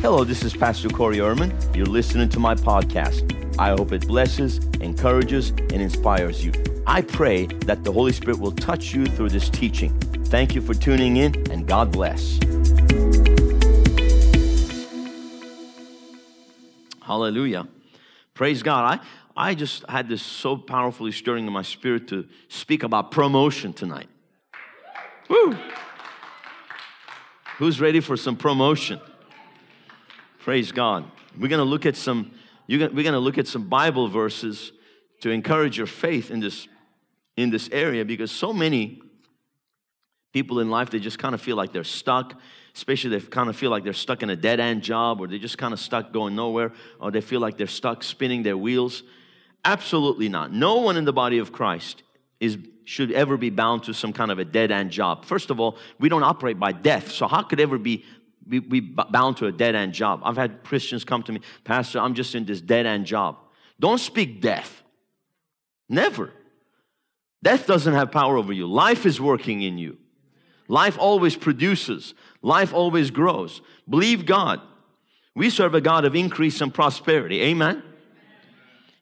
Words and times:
Hello, 0.00 0.22
this 0.22 0.44
is 0.44 0.54
Pastor 0.56 0.88
Corey 0.88 1.16
Ehrman. 1.16 1.52
You're 1.76 1.84
listening 1.84 2.28
to 2.28 2.38
my 2.38 2.54
podcast. 2.54 3.34
I 3.58 3.70
hope 3.70 3.90
it 3.90 4.06
blesses, 4.06 4.58
encourages, 4.80 5.50
and 5.50 5.72
inspires 5.72 6.44
you. 6.44 6.52
I 6.86 7.02
pray 7.02 7.46
that 7.66 7.82
the 7.82 7.90
Holy 7.90 8.12
Spirit 8.12 8.38
will 8.38 8.52
touch 8.52 8.94
you 8.94 9.06
through 9.06 9.30
this 9.30 9.50
teaching. 9.50 9.98
Thank 10.26 10.54
you 10.54 10.60
for 10.60 10.72
tuning 10.72 11.16
in, 11.16 11.34
and 11.50 11.66
God 11.66 11.90
bless. 11.90 12.38
Hallelujah. 17.02 17.66
Praise 18.34 18.62
God. 18.62 19.00
I, 19.36 19.50
I 19.50 19.56
just 19.56 19.84
had 19.88 20.08
this 20.08 20.22
so 20.22 20.56
powerfully 20.56 21.10
stirring 21.10 21.44
in 21.48 21.52
my 21.52 21.62
spirit 21.62 22.06
to 22.08 22.28
speak 22.46 22.84
about 22.84 23.10
promotion 23.10 23.72
tonight. 23.72 24.08
Woo! 25.28 25.56
Who's 27.56 27.80
ready 27.80 27.98
for 27.98 28.16
some 28.16 28.36
promotion? 28.36 29.00
Praise 30.48 30.72
God. 30.72 31.04
We're 31.38 31.48
going 31.48 31.58
to 31.58 31.64
look 31.64 31.84
at 31.84 31.94
some 31.94 32.30
we're 32.66 32.88
going 32.88 33.12
to 33.12 33.18
look 33.18 33.36
at 33.36 33.46
some 33.46 33.68
Bible 33.68 34.08
verses 34.08 34.72
to 35.20 35.28
encourage 35.28 35.76
your 35.76 35.86
faith 35.86 36.30
in 36.30 36.40
this 36.40 36.66
in 37.36 37.50
this 37.50 37.68
area 37.70 38.02
because 38.02 38.30
so 38.30 38.54
many 38.54 39.02
people 40.32 40.60
in 40.60 40.70
life 40.70 40.88
they 40.88 41.00
just 41.00 41.18
kind 41.18 41.34
of 41.34 41.42
feel 41.42 41.54
like 41.54 41.74
they're 41.74 41.84
stuck 41.84 42.32
especially 42.74 43.10
they 43.10 43.20
kind 43.20 43.50
of 43.50 43.56
feel 43.56 43.70
like 43.70 43.84
they're 43.84 43.92
stuck 43.92 44.22
in 44.22 44.30
a 44.30 44.36
dead 44.36 44.58
end 44.58 44.80
job 44.80 45.20
or 45.20 45.26
they're 45.26 45.38
just 45.38 45.58
kind 45.58 45.74
of 45.74 45.78
stuck 45.78 46.14
going 46.14 46.34
nowhere 46.34 46.72
or 46.98 47.10
they 47.10 47.20
feel 47.20 47.40
like 47.40 47.58
they're 47.58 47.66
stuck 47.66 48.02
spinning 48.02 48.42
their 48.42 48.56
wheels. 48.56 49.02
Absolutely 49.66 50.30
not. 50.30 50.50
No 50.50 50.76
one 50.76 50.96
in 50.96 51.04
the 51.04 51.12
body 51.12 51.36
of 51.36 51.52
christ 51.52 52.04
is 52.40 52.56
should 52.86 53.12
ever 53.12 53.36
be 53.36 53.50
bound 53.50 53.82
to 53.82 53.92
some 53.92 54.14
kind 54.14 54.30
of 54.30 54.38
a 54.38 54.46
dead 54.46 54.70
end 54.70 54.92
job. 54.92 55.26
First 55.26 55.50
of 55.50 55.60
all 55.60 55.76
we 55.98 56.08
don't 56.08 56.22
operate 56.22 56.58
by 56.58 56.72
death. 56.72 57.12
So 57.12 57.28
how 57.28 57.42
could 57.42 57.60
ever 57.60 57.76
be 57.76 58.06
be, 58.48 58.60
be 58.60 58.80
bound 58.80 59.36
to 59.38 59.46
a 59.46 59.52
dead 59.52 59.74
end 59.74 59.92
job. 59.92 60.20
I've 60.24 60.36
had 60.36 60.64
Christians 60.64 61.04
come 61.04 61.22
to 61.24 61.32
me, 61.32 61.40
Pastor, 61.64 62.00
I'm 62.00 62.14
just 62.14 62.34
in 62.34 62.44
this 62.44 62.60
dead 62.60 62.86
end 62.86 63.06
job. 63.06 63.36
Don't 63.78 63.98
speak 63.98 64.40
death. 64.40 64.82
Never. 65.88 66.32
Death 67.42 67.66
doesn't 67.66 67.94
have 67.94 68.10
power 68.10 68.36
over 68.36 68.52
you. 68.52 68.66
Life 68.66 69.06
is 69.06 69.20
working 69.20 69.62
in 69.62 69.78
you. 69.78 69.98
Life 70.66 70.98
always 70.98 71.34
produces, 71.36 72.14
life 72.42 72.74
always 72.74 73.10
grows. 73.10 73.62
Believe 73.88 74.26
God. 74.26 74.60
We 75.34 75.50
serve 75.50 75.74
a 75.74 75.80
God 75.80 76.04
of 76.04 76.16
increase 76.16 76.60
and 76.60 76.74
prosperity. 76.74 77.40
Amen. 77.42 77.82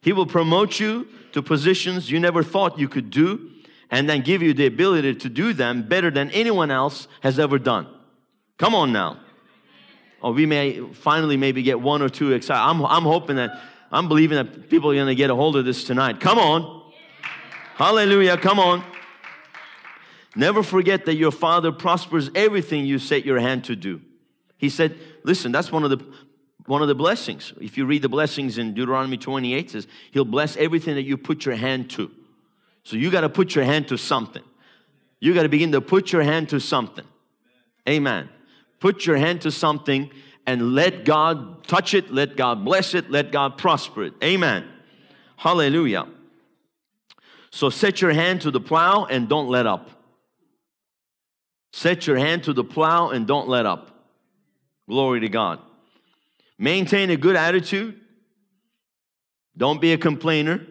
He 0.01 0.13
will 0.13 0.27
promote 0.27 0.79
you 0.79 1.07
to 1.33 1.41
positions 1.41 2.11
you 2.11 2.19
never 2.19 2.43
thought 2.43 2.79
you 2.79 2.87
could 2.87 3.09
do 3.09 3.51
and 3.89 4.07
then 4.07 4.21
give 4.21 4.41
you 4.41 4.53
the 4.53 4.67
ability 4.67 5.15
to 5.15 5.29
do 5.29 5.51
them 5.51 5.87
better 5.87 6.11
than 6.11 6.29
anyone 6.31 6.69
else 6.69 7.07
has 7.21 7.39
ever 7.39 7.57
done. 7.57 7.87
Come 8.57 8.75
on 8.75 8.93
now 8.93 9.19
or 10.21 10.33
we 10.33 10.45
may 10.45 10.81
finally 10.93 11.37
maybe 11.37 11.61
get 11.63 11.79
one 11.79 12.01
or 12.01 12.09
two 12.09 12.33
excited. 12.33 12.61
I'm, 12.61 12.85
I'm 12.85 13.03
hoping 13.03 13.35
that, 13.35 13.59
I'm 13.91 14.07
believing 14.07 14.37
that 14.37 14.69
people 14.69 14.91
are 14.91 14.95
going 14.95 15.07
to 15.07 15.15
get 15.15 15.29
a 15.29 15.35
hold 15.35 15.55
of 15.55 15.65
this 15.65 15.83
tonight. 15.83 16.19
Come 16.19 16.39
on. 16.39 16.91
Hallelujah. 17.75 18.37
Come 18.37 18.59
on. 18.59 18.83
Never 20.35 20.63
forget 20.63 21.05
that 21.05 21.15
your 21.15 21.31
Father 21.31 21.71
prospers 21.71 22.29
everything 22.35 22.85
you 22.85 22.99
set 22.99 23.25
your 23.25 23.39
hand 23.39 23.63
to 23.65 23.75
do. 23.75 24.01
He 24.57 24.69
said, 24.69 24.97
listen, 25.23 25.51
that's 25.51 25.71
one 25.71 25.83
of 25.83 25.89
the 25.89 26.03
one 26.67 26.81
of 26.81 26.89
the 26.89 26.95
blessings. 26.95 27.53
If 27.61 27.77
you 27.77 27.85
read 27.85 28.01
the 28.01 28.09
blessings 28.09 28.57
in 28.57 28.73
Deuteronomy 28.73 29.17
28, 29.17 29.71
says 29.71 29.87
he'll 30.11 30.25
bless 30.25 30.57
everything 30.57 30.95
that 30.95 31.03
you 31.03 31.17
put 31.17 31.45
your 31.45 31.55
hand 31.55 31.89
to. 31.91 32.11
So 32.83 32.97
you 32.97 33.09
got 33.09 33.21
to 33.21 33.29
put 33.29 33.55
your 33.55 33.63
hand 33.63 33.87
to 33.87 33.97
something. 33.97 34.43
You 35.19 35.33
got 35.33 35.43
to 35.43 35.49
begin 35.49 35.71
to 35.71 35.81
put 35.81 36.11
your 36.11 36.23
hand 36.23 36.49
to 36.49 36.59
something. 36.59 37.05
Amen. 37.87 38.29
Put 38.79 39.05
your 39.05 39.17
hand 39.17 39.41
to 39.41 39.51
something 39.51 40.11
and 40.45 40.73
let 40.73 41.03
God 41.03 41.67
touch 41.67 41.93
it, 41.93 42.11
let 42.11 42.37
God 42.37 42.63
bless 42.63 42.93
it, 42.93 43.11
let 43.11 43.31
God 43.31 43.57
prosper 43.57 44.05
it. 44.05 44.13
Amen. 44.23 44.65
Hallelujah. 45.35 46.07
So 47.51 47.69
set 47.69 48.01
your 48.01 48.11
hand 48.11 48.41
to 48.41 48.51
the 48.51 48.59
plow 48.59 49.05
and 49.05 49.27
don't 49.27 49.49
let 49.49 49.65
up. 49.65 49.89
Set 51.73 52.07
your 52.07 52.17
hand 52.17 52.43
to 52.45 52.53
the 52.53 52.63
plow 52.63 53.09
and 53.09 53.27
don't 53.27 53.47
let 53.47 53.65
up. 53.65 53.91
Glory 54.87 55.19
to 55.19 55.29
God. 55.29 55.59
Maintain 56.57 57.09
a 57.09 57.17
good 57.17 57.35
attitude. 57.35 57.99
Don't 59.55 59.81
be 59.81 59.93
a 59.93 59.97
complainer. 59.97 60.65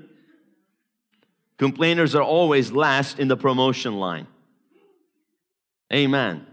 Complainers 1.58 2.14
are 2.14 2.22
always 2.22 2.72
last 2.72 3.19
in 3.19 3.28
the 3.28 3.36
promotion 3.36 3.98
line. 3.98 4.26
Amen. 5.92 6.47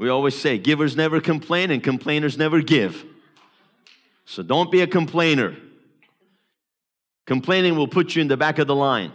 We 0.00 0.08
always 0.08 0.34
say 0.34 0.56
givers 0.56 0.96
never 0.96 1.20
complain 1.20 1.70
and 1.70 1.82
complainers 1.82 2.38
never 2.38 2.62
give. 2.62 3.04
So 4.24 4.42
don't 4.42 4.72
be 4.72 4.80
a 4.80 4.86
complainer. 4.86 5.54
Complaining 7.26 7.76
will 7.76 7.86
put 7.86 8.16
you 8.16 8.22
in 8.22 8.28
the 8.28 8.38
back 8.38 8.58
of 8.58 8.66
the 8.66 8.74
line. 8.74 9.12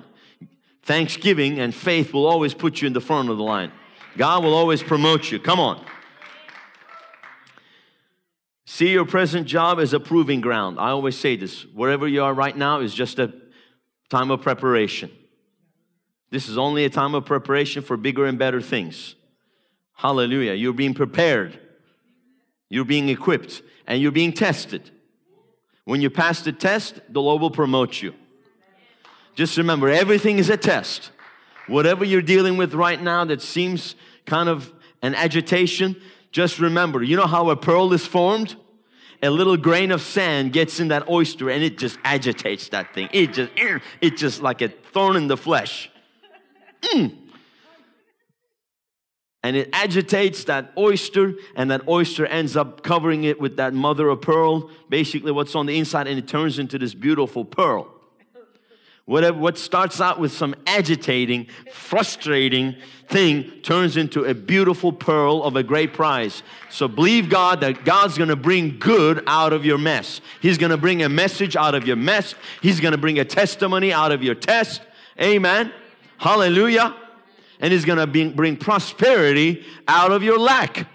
Thanksgiving 0.84 1.57
and 1.57 1.74
faith 1.74 2.13
will 2.13 2.28
always 2.28 2.53
put 2.53 2.84
you 2.84 2.85
in 2.85 2.94
the 2.94 3.01
front 3.01 3.31
of 3.31 3.38
the 3.38 3.44
line. 3.44 3.72
God 4.16 4.44
will 4.44 4.53
always 4.53 4.84
promote 4.84 5.31
you. 5.31 5.40
Come 5.40 5.59
on. 5.59 5.84
See 8.68 8.91
your 8.91 9.06
present 9.06 9.47
job 9.47 9.79
as 9.79 9.91
a 9.91 10.00
proving 10.00 10.40
ground. 10.40 10.79
I 10.79 10.90
always 10.90 11.18
say 11.18 11.35
this 11.35 11.66
wherever 11.74 12.07
you 12.07 12.22
are 12.22 12.34
right 12.34 12.56
now 12.56 12.81
is 12.81 12.94
just 12.94 13.18
a 13.18 13.34
time 14.12 14.29
of 14.29 14.44
preparation. 14.44 15.09
This 16.29 16.47
is 16.47 16.59
only 16.59 16.85
a 16.85 16.91
time 16.91 17.16
of 17.16 17.25
preparation 17.25 17.81
for 17.81 17.97
bigger 17.97 18.28
and 18.28 18.38
better 18.38 18.62
things. 18.62 19.16
Hallelujah. 19.95 20.53
You're 20.53 20.73
being 20.73 20.94
prepared, 20.94 21.59
you're 22.69 22.85
being 22.85 23.09
equipped, 23.09 23.63
and 23.88 24.01
you're 24.01 24.11
being 24.11 24.33
tested. 24.33 24.91
When 25.85 26.01
you 26.01 26.09
pass 26.09 26.41
the 26.41 26.51
test, 26.51 27.00
the 27.09 27.22
Lord 27.22 27.41
will 27.41 27.51
promote 27.51 28.01
you. 28.01 28.13
Just 29.35 29.57
remember, 29.57 29.89
everything 29.89 30.38
is 30.38 30.50
a 30.50 30.57
test. 30.57 31.11
Whatever 31.67 32.03
you're 32.03 32.22
dealing 32.22 32.57
with 32.57 32.73
right 32.73 33.01
now 33.01 33.25
that 33.25 33.41
seems 33.41 33.95
kind 34.25 34.50
of 34.50 34.73
an 35.01 35.16
agitation, 35.16 35.95
just 36.31 36.59
remember, 36.59 37.03
you 37.03 37.16
know 37.16 37.27
how 37.27 37.50
a 37.50 37.56
pearl 37.56 37.94
is 37.94 38.06
formed? 38.06 38.56
A 39.23 39.29
little 39.29 39.57
grain 39.57 39.91
of 39.91 40.01
sand 40.01 40.53
gets 40.53 40.79
in 40.79 40.89
that 40.89 41.09
oyster 41.09 41.50
and 41.50 41.63
it 41.63 41.77
just 41.77 41.97
agitates 42.03 42.69
that 42.69 42.94
thing. 42.94 43.09
It 43.13 43.33
just, 43.33 43.51
it 44.01 44.17
just 44.17 44.41
like 44.41 44.62
a 44.62 44.69
thorn 44.69 45.16
in 45.16 45.27
the 45.27 45.38
flesh. 45.38 45.89
Mm 46.83 47.25
and 49.45 49.56
it 49.56 49.69
agitates 49.73 50.45
that 50.45 50.72
oyster, 50.75 51.35
and 51.56 51.69
that 51.69 51.88
oyster 51.88 52.25
ends 52.25 52.57
up 52.57 52.81
covering 52.81 53.25
it 53.25 53.39
with 53.39 53.57
that 53.57 53.75
mother 53.75 54.09
of 54.09 54.19
pearl, 54.19 54.72
basically 54.89 55.31
what's 55.31 55.53
on 55.53 55.67
the 55.67 55.78
inside, 55.78 56.07
and 56.07 56.17
it 56.17 56.28
turns 56.28 56.57
into 56.57 56.79
this 56.79 56.95
beautiful 56.95 57.45
pearl. 57.45 57.88
Whatever, 59.06 59.38
what 59.38 59.59
starts 59.59 60.01
out 60.01 60.19
with 60.19 60.31
some 60.31 60.56
agitating, 60.66 61.45
frustrating 61.72 62.75
thing 63.07 63.61
turns 63.61 63.97
into 63.97 64.23
a 64.23 64.33
beautiful 64.33 64.91
pearl 64.91 65.44
of 65.44 65.56
a 65.56 65.62
great 65.62 65.94
price. 65.94 66.41
So 66.72 66.88
believe 66.88 67.29
God 67.29 67.62
that 67.62 67.85
God's 67.85 68.17
gonna 68.17 68.35
bring 68.35 68.79
good 68.79 69.23
out 69.27 69.53
of 69.53 69.63
your 69.63 69.77
mess. 69.77 70.22
He's 70.41 70.57
gonna 70.57 70.75
bring 70.75 71.03
a 71.03 71.09
message 71.09 71.56
out 71.56 71.75
of 71.75 71.85
your 71.85 71.97
mess, 71.97 72.33
He's 72.63 72.79
gonna 72.79 72.97
bring 72.97 73.19
a 73.19 73.25
testimony 73.25 73.94
out 73.94 74.12
of 74.12 74.23
your 74.23 74.33
test. 74.33 74.81
Amen. 75.22 75.72
Hallelujah 76.17 76.95
and 77.59 77.71
He's 77.71 77.85
to 77.85 78.31
bring 78.35 78.57
prosperity 78.57 79.66
out 79.88 80.11
of 80.11 80.23
your 80.23 80.39
lack. 80.39 80.88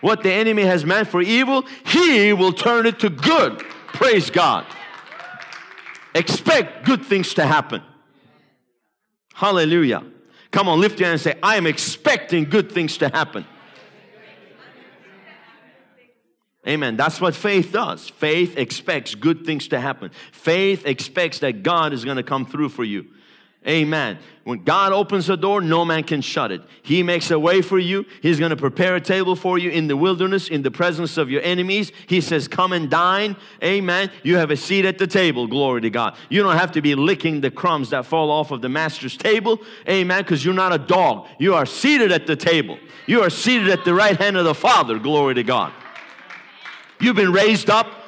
What 0.00 0.22
the 0.22 0.32
enemy 0.32 0.62
has 0.62 0.84
meant 0.84 1.08
for 1.08 1.20
evil, 1.20 1.64
He 1.86 2.32
will 2.32 2.52
turn 2.52 2.86
it 2.86 3.00
to 3.00 3.10
good. 3.10 3.58
Praise 3.88 4.30
God. 4.30 4.66
Expect 6.14 6.84
good 6.86 7.04
things 7.04 7.34
to 7.34 7.46
happen. 7.46 7.82
Hallelujah. 9.34 10.04
Come 10.50 10.68
on, 10.68 10.80
lift 10.80 10.98
your 10.98 11.06
hand 11.06 11.14
and 11.14 11.20
say, 11.20 11.38
I 11.42 11.56
am 11.56 11.66
expecting 11.66 12.44
good 12.44 12.72
things 12.72 12.98
to 12.98 13.08
happen. 13.08 13.46
Amen. 16.66 16.96
That's 16.96 17.20
what 17.20 17.34
faith 17.34 17.72
does. 17.72 18.08
Faith 18.08 18.58
expects 18.58 19.14
good 19.14 19.46
things 19.46 19.68
to 19.68 19.80
happen. 19.80 20.10
Faith 20.30 20.84
expects 20.84 21.38
that 21.38 21.62
God 21.62 21.92
is 21.92 22.04
going 22.04 22.18
to 22.18 22.22
come 22.22 22.44
through 22.44 22.68
for 22.68 22.84
you. 22.84 23.06
Amen. 23.68 24.18
When 24.44 24.64
God 24.64 24.92
opens 24.92 25.28
a 25.28 25.36
door, 25.36 25.60
no 25.60 25.84
man 25.84 26.02
can 26.02 26.22
shut 26.22 26.50
it. 26.50 26.62
He 26.82 27.02
makes 27.02 27.30
a 27.30 27.38
way 27.38 27.60
for 27.60 27.78
you. 27.78 28.06
He's 28.22 28.38
going 28.38 28.50
to 28.50 28.56
prepare 28.56 28.96
a 28.96 29.00
table 29.00 29.36
for 29.36 29.58
you 29.58 29.68
in 29.68 29.86
the 29.86 29.98
wilderness, 29.98 30.48
in 30.48 30.62
the 30.62 30.70
presence 30.70 31.18
of 31.18 31.30
your 31.30 31.42
enemies. 31.42 31.92
He 32.06 32.22
says, 32.22 32.48
Come 32.48 32.72
and 32.72 32.88
dine. 32.88 33.36
Amen. 33.62 34.10
You 34.22 34.38
have 34.38 34.50
a 34.50 34.56
seat 34.56 34.86
at 34.86 34.96
the 34.96 35.06
table. 35.06 35.46
Glory 35.46 35.82
to 35.82 35.90
God. 35.90 36.16
You 36.30 36.42
don't 36.42 36.56
have 36.56 36.72
to 36.72 36.80
be 36.80 36.94
licking 36.94 37.42
the 37.42 37.50
crumbs 37.50 37.90
that 37.90 38.06
fall 38.06 38.30
off 38.30 38.50
of 38.50 38.62
the 38.62 38.70
master's 38.70 39.16
table. 39.16 39.60
Amen. 39.86 40.22
Because 40.22 40.42
you're 40.42 40.54
not 40.54 40.72
a 40.72 40.78
dog. 40.78 41.28
You 41.38 41.54
are 41.54 41.66
seated 41.66 42.10
at 42.10 42.26
the 42.26 42.36
table. 42.36 42.78
You 43.06 43.20
are 43.20 43.30
seated 43.30 43.68
at 43.68 43.84
the 43.84 43.92
right 43.92 44.16
hand 44.16 44.38
of 44.38 44.44
the 44.44 44.54
Father. 44.54 44.98
Glory 44.98 45.34
to 45.34 45.42
God. 45.42 45.72
You've 46.98 47.16
been 47.16 47.32
raised 47.32 47.68
up 47.68 47.99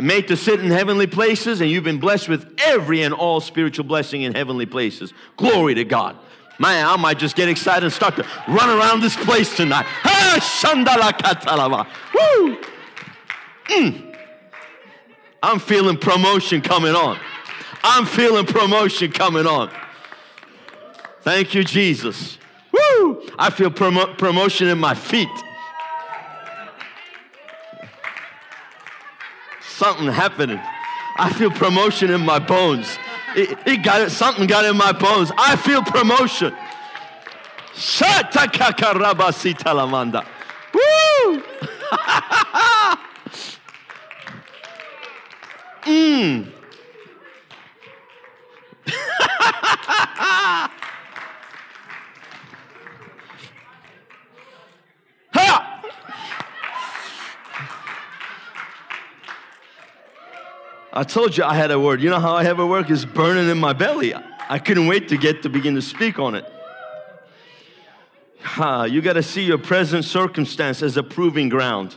made 0.00 0.28
to 0.28 0.36
sit 0.36 0.60
in 0.60 0.70
heavenly 0.70 1.06
places, 1.06 1.60
and 1.60 1.70
you've 1.70 1.84
been 1.84 1.98
blessed 1.98 2.28
with 2.28 2.54
every 2.58 3.02
and 3.02 3.12
all 3.12 3.40
spiritual 3.40 3.84
blessing 3.84 4.22
in 4.22 4.34
heavenly 4.34 4.66
places. 4.66 5.12
Glory 5.36 5.74
to 5.74 5.84
God. 5.84 6.16
Man, 6.58 6.86
I 6.86 6.96
might 6.96 7.18
just 7.18 7.36
get 7.36 7.48
excited 7.48 7.84
and 7.84 7.92
start 7.92 8.16
to 8.16 8.26
run 8.48 8.68
around 8.68 9.00
this 9.00 9.16
place 9.16 9.54
tonight. 9.56 9.86
Woo! 12.14 12.58
Mm. 13.68 14.16
I'm 15.42 15.60
feeling 15.60 15.96
promotion 15.96 16.60
coming 16.60 16.94
on. 16.94 17.18
I'm 17.84 18.06
feeling 18.06 18.44
promotion 18.44 19.12
coming 19.12 19.46
on. 19.46 19.70
Thank 21.22 21.54
you, 21.54 21.62
Jesus. 21.62 22.38
Woo! 22.72 23.22
I 23.38 23.50
feel 23.50 23.70
promo- 23.70 24.16
promotion 24.18 24.66
in 24.68 24.78
my 24.78 24.94
feet. 24.94 25.28
Something 29.78 30.08
happening. 30.08 30.60
I 31.18 31.32
feel 31.32 31.52
promotion 31.52 32.10
in 32.10 32.22
my 32.22 32.40
bones. 32.40 32.98
It, 33.36 33.56
it 33.64 33.84
got 33.84 34.00
it, 34.00 34.10
something 34.10 34.48
got 34.48 34.64
in 34.64 34.76
my 34.76 34.90
bones. 34.90 35.30
I 35.38 35.54
feel 35.54 35.84
promotion. 35.84 36.52
Woo! 40.74 41.42
mm. 45.84 46.52
ha! 55.32 55.58
I 60.92 61.04
told 61.04 61.36
you 61.36 61.44
I 61.44 61.54
had 61.54 61.70
a 61.70 61.78
word. 61.78 62.00
You 62.00 62.10
know 62.10 62.20
how 62.20 62.34
I 62.34 62.44
have 62.44 62.58
a 62.58 62.66
word? 62.66 62.90
It's 62.90 63.04
burning 63.04 63.48
in 63.50 63.58
my 63.58 63.72
belly. 63.72 64.14
I 64.14 64.58
couldn't 64.58 64.86
wait 64.86 65.08
to 65.08 65.18
get 65.18 65.42
to 65.42 65.48
begin 65.48 65.74
to 65.74 65.82
speak 65.82 66.18
on 66.18 66.34
it. 66.34 66.44
Ha, 68.40 68.84
you 68.84 69.02
got 69.02 69.14
to 69.14 69.22
see 69.22 69.44
your 69.44 69.58
present 69.58 70.04
circumstance 70.04 70.82
as 70.82 70.96
a 70.96 71.02
proving 71.02 71.48
ground. 71.48 71.96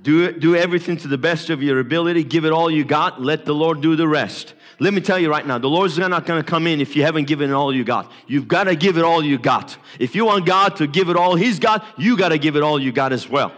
Do, 0.00 0.30
do 0.30 0.54
everything 0.54 0.96
to 0.98 1.08
the 1.08 1.18
best 1.18 1.50
of 1.50 1.62
your 1.62 1.80
ability. 1.80 2.22
Give 2.22 2.44
it 2.44 2.52
all 2.52 2.70
you 2.70 2.84
got. 2.84 3.20
Let 3.20 3.44
the 3.44 3.54
Lord 3.54 3.80
do 3.80 3.96
the 3.96 4.06
rest. 4.06 4.54
Let 4.78 4.94
me 4.94 5.00
tell 5.00 5.18
you 5.18 5.28
right 5.28 5.44
now, 5.44 5.58
the 5.58 5.68
Lord's 5.68 5.98
not 5.98 6.24
going 6.24 6.40
to 6.40 6.48
come 6.48 6.68
in 6.68 6.80
if 6.80 6.94
you 6.94 7.02
haven't 7.02 7.26
given 7.26 7.52
all 7.52 7.74
you 7.74 7.82
got. 7.82 8.12
You've 8.28 8.46
got 8.46 8.64
to 8.64 8.76
give 8.76 8.96
it 8.96 9.02
all 9.02 9.24
you 9.24 9.38
got. 9.38 9.76
If 9.98 10.14
you 10.14 10.24
want 10.24 10.46
God 10.46 10.76
to 10.76 10.86
give 10.86 11.08
it 11.08 11.16
all 11.16 11.34
He's 11.34 11.58
got, 11.58 11.84
you 11.96 12.16
got 12.16 12.28
to 12.28 12.38
give 12.38 12.54
it 12.54 12.62
all 12.62 12.80
you 12.80 12.92
got 12.92 13.12
as 13.12 13.28
well. 13.28 13.52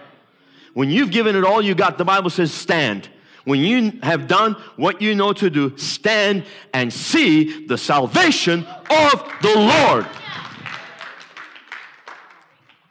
When 0.72 0.88
you've 0.88 1.10
given 1.10 1.36
it 1.36 1.44
all 1.44 1.60
you 1.60 1.74
got, 1.74 1.98
the 1.98 2.06
Bible 2.06 2.30
says, 2.30 2.54
stand. 2.54 3.10
When 3.44 3.60
you 3.60 3.98
have 4.02 4.26
done 4.26 4.52
what 4.76 5.00
you 5.00 5.14
know 5.14 5.32
to 5.32 5.50
do, 5.50 5.76
stand 5.78 6.44
and 6.74 6.92
see 6.92 7.66
the 7.66 7.78
salvation 7.78 8.64
of 8.64 9.32
the 9.42 9.54
Lord. 9.56 10.06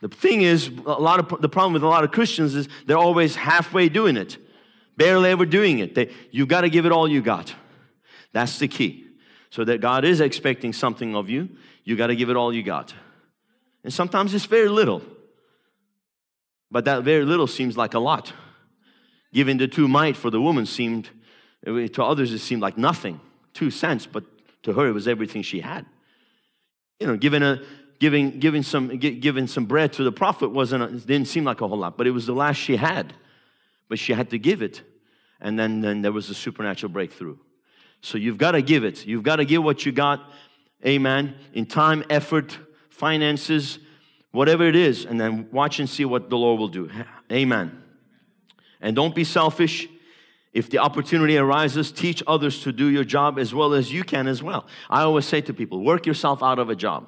The 0.01 0.07
thing 0.07 0.41
is, 0.41 0.67
a 0.67 0.93
lot 0.93 1.19
of 1.19 1.41
the 1.41 1.49
problem 1.49 1.73
with 1.73 1.83
a 1.83 1.87
lot 1.87 2.03
of 2.03 2.11
Christians 2.11 2.55
is 2.55 2.69
they're 2.85 2.97
always 2.97 3.35
halfway 3.35 3.89
doing 3.89 4.15
it, 4.15 4.37
barely 4.95 5.29
ever 5.29 5.45
doing 5.45 5.79
it. 5.79 5.93
They, 5.93 6.11
you've 6.31 6.47
got 6.47 6.61
to 6.61 6.69
give 6.69 6.85
it 6.85 6.91
all 6.91 7.07
you 7.07 7.21
got. 7.21 7.53
That's 8.31 8.59
the 8.59 8.67
key. 8.67 9.05
So 9.49 9.65
that 9.65 9.81
God 9.81 10.05
is 10.05 10.21
expecting 10.21 10.73
something 10.73 11.15
of 11.15 11.29
you, 11.29 11.49
you 11.83 11.95
got 11.95 12.07
to 12.07 12.15
give 12.15 12.29
it 12.29 12.37
all 12.37 12.53
you 12.53 12.63
got. 12.63 12.93
And 13.83 13.93
sometimes 13.93 14.33
it's 14.33 14.45
very 14.45 14.69
little, 14.69 15.01
but 16.69 16.85
that 16.85 17.03
very 17.03 17.25
little 17.25 17.47
seems 17.47 17.75
like 17.75 17.93
a 17.93 17.99
lot. 17.99 18.31
Giving 19.33 19.57
the 19.57 19.67
two 19.67 19.87
mite 19.87 20.17
for 20.17 20.29
the 20.29 20.41
woman 20.41 20.65
seemed, 20.65 21.09
eh, 21.65 21.87
to 21.87 22.03
others, 22.03 22.31
it 22.33 22.39
seemed 22.39 22.61
like 22.61 22.77
nothing, 22.77 23.19
two 23.53 23.69
cents, 23.69 24.05
but 24.05 24.23
to 24.63 24.73
her, 24.73 24.87
it 24.87 24.91
was 24.91 25.07
everything 25.07 25.41
she 25.41 25.61
had. 25.61 25.85
You 26.99 27.07
know, 27.07 27.17
giving 27.17 27.43
a 27.43 27.61
giving 27.99 28.39
giving 28.39 28.63
some 28.63 28.97
giving 28.97 29.47
some 29.47 29.65
bread 29.65 29.93
to 29.93 30.03
the 30.03 30.11
prophet 30.11 30.49
wasn't 30.49 30.83
it 30.83 31.05
didn't 31.05 31.27
seem 31.27 31.43
like 31.43 31.61
a 31.61 31.67
whole 31.67 31.77
lot, 31.77 31.97
but 31.97 32.07
it 32.07 32.11
was 32.11 32.25
the 32.25 32.33
last 32.33 32.57
she 32.57 32.75
had. 32.75 33.13
But 33.87 33.99
she 33.99 34.13
had 34.13 34.29
to 34.31 34.39
give 34.39 34.61
it, 34.61 34.83
and 35.39 35.57
then 35.57 35.81
then 35.81 36.01
there 36.01 36.11
was 36.11 36.29
a 36.29 36.35
supernatural 36.35 36.91
breakthrough. 36.91 37.37
So 38.01 38.17
you've 38.17 38.37
got 38.37 38.51
to 38.51 38.61
give 38.61 38.83
it. 38.83 39.05
You've 39.05 39.23
got 39.23 39.37
to 39.37 39.45
give 39.45 39.63
what 39.63 39.85
you 39.85 39.91
got, 39.91 40.29
amen, 40.85 41.35
in 41.53 41.65
time, 41.65 42.03
effort, 42.09 42.57
finances, 42.89 43.79
whatever 44.31 44.67
it 44.67 44.75
is, 44.75 45.05
and 45.05 45.19
then 45.19 45.49
watch 45.51 45.79
and 45.79 45.89
see 45.89 46.05
what 46.05 46.29
the 46.29 46.37
Lord 46.37 46.59
will 46.59 46.67
do. 46.67 46.89
Amen. 47.31 47.78
And 48.81 48.95
don't 48.95 49.13
be 49.13 49.23
selfish. 49.23 49.87
If 50.51 50.69
the 50.69 50.79
opportunity 50.79 51.37
arises, 51.37 51.91
teach 51.91 52.23
others 52.25 52.63
to 52.63 52.71
do 52.71 52.87
your 52.87 53.03
job 53.03 53.37
as 53.37 53.53
well 53.53 53.73
as 53.73 53.91
you 53.91 54.03
can 54.03 54.27
as 54.27 54.41
well. 54.41 54.65
I 54.89 55.01
always 55.01 55.25
say 55.25 55.41
to 55.41 55.53
people, 55.53 55.83
work 55.83 56.05
yourself 56.05 56.41
out 56.41 56.57
of 56.59 56.69
a 56.69 56.75
job. 56.75 57.07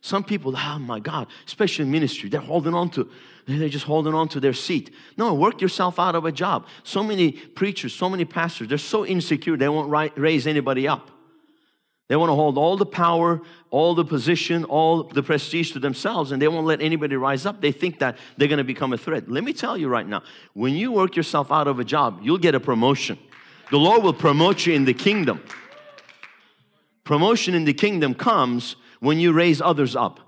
Some 0.00 0.24
people, 0.24 0.54
oh 0.56 0.78
my 0.78 1.00
God, 1.00 1.26
especially 1.46 1.84
in 1.84 1.90
ministry, 1.90 2.28
they're 2.28 2.40
holding 2.40 2.74
on 2.74 2.90
to, 2.90 3.10
they're 3.46 3.68
just 3.68 3.86
holding 3.86 4.14
on 4.14 4.28
to 4.28 4.40
their 4.40 4.52
seat. 4.52 4.94
No, 5.16 5.34
work 5.34 5.60
yourself 5.60 5.98
out 5.98 6.14
of 6.14 6.24
a 6.24 6.32
job. 6.32 6.66
So 6.84 7.02
many 7.02 7.32
preachers, 7.32 7.94
so 7.94 8.08
many 8.08 8.24
pastors, 8.24 8.68
they're 8.68 8.78
so 8.78 9.04
insecure, 9.04 9.56
they 9.56 9.68
won't 9.68 9.90
raise 10.16 10.46
anybody 10.46 10.86
up. 10.86 11.10
They 12.08 12.14
want 12.14 12.30
to 12.30 12.34
hold 12.34 12.56
all 12.56 12.76
the 12.76 12.86
power, 12.86 13.42
all 13.70 13.94
the 13.94 14.04
position, 14.04 14.64
all 14.64 15.02
the 15.02 15.22
prestige 15.22 15.72
to 15.72 15.80
themselves, 15.80 16.30
and 16.30 16.40
they 16.40 16.46
won't 16.46 16.66
let 16.66 16.80
anybody 16.80 17.16
rise 17.16 17.46
up. 17.46 17.60
They 17.60 17.72
think 17.72 17.98
that 17.98 18.16
they're 18.36 18.48
going 18.48 18.58
to 18.58 18.64
become 18.64 18.92
a 18.92 18.98
threat. 18.98 19.28
Let 19.28 19.42
me 19.42 19.52
tell 19.52 19.76
you 19.76 19.88
right 19.88 20.06
now 20.06 20.22
when 20.54 20.74
you 20.74 20.92
work 20.92 21.16
yourself 21.16 21.50
out 21.50 21.66
of 21.66 21.80
a 21.80 21.84
job, 21.84 22.20
you'll 22.22 22.38
get 22.38 22.54
a 22.54 22.60
promotion. 22.60 23.18
The 23.70 23.78
Lord 23.78 24.04
will 24.04 24.12
promote 24.12 24.66
you 24.66 24.74
in 24.74 24.84
the 24.84 24.94
kingdom. 24.94 25.42
Promotion 27.02 27.54
in 27.54 27.64
the 27.64 27.74
kingdom 27.74 28.14
comes 28.14 28.76
when 29.00 29.18
you 29.18 29.32
raise 29.32 29.60
others 29.60 29.96
up. 29.96 30.20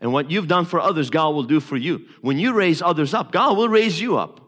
And 0.00 0.12
what 0.12 0.30
you've 0.30 0.48
done 0.48 0.64
for 0.64 0.80
others, 0.80 1.10
God 1.10 1.30
will 1.30 1.44
do 1.44 1.60
for 1.60 1.76
you. 1.76 2.06
When 2.22 2.38
you 2.38 2.52
raise 2.52 2.82
others 2.82 3.14
up, 3.14 3.30
God 3.30 3.56
will 3.56 3.68
raise 3.68 4.00
you 4.00 4.18
up. 4.18 4.40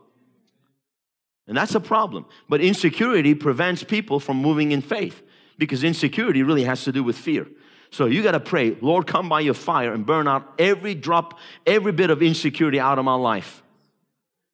And 1.46 1.56
that's 1.56 1.74
a 1.74 1.80
problem. 1.80 2.26
But 2.48 2.60
insecurity 2.60 3.34
prevents 3.34 3.82
people 3.82 4.20
from 4.20 4.36
moving 4.36 4.72
in 4.72 4.82
faith 4.82 5.22
because 5.60 5.84
insecurity 5.84 6.42
really 6.42 6.64
has 6.64 6.84
to 6.84 6.90
do 6.90 7.04
with 7.04 7.18
fear. 7.18 7.46
So 7.90 8.06
you 8.06 8.22
got 8.22 8.32
to 8.32 8.40
pray, 8.40 8.78
Lord, 8.80 9.06
come 9.06 9.28
by 9.28 9.40
your 9.40 9.54
fire 9.54 9.92
and 9.92 10.06
burn 10.06 10.26
out 10.26 10.54
every 10.58 10.94
drop, 10.94 11.38
every 11.66 11.92
bit 11.92 12.08
of 12.08 12.22
insecurity 12.22 12.80
out 12.80 12.98
of 12.98 13.04
my 13.04 13.14
life. 13.14 13.62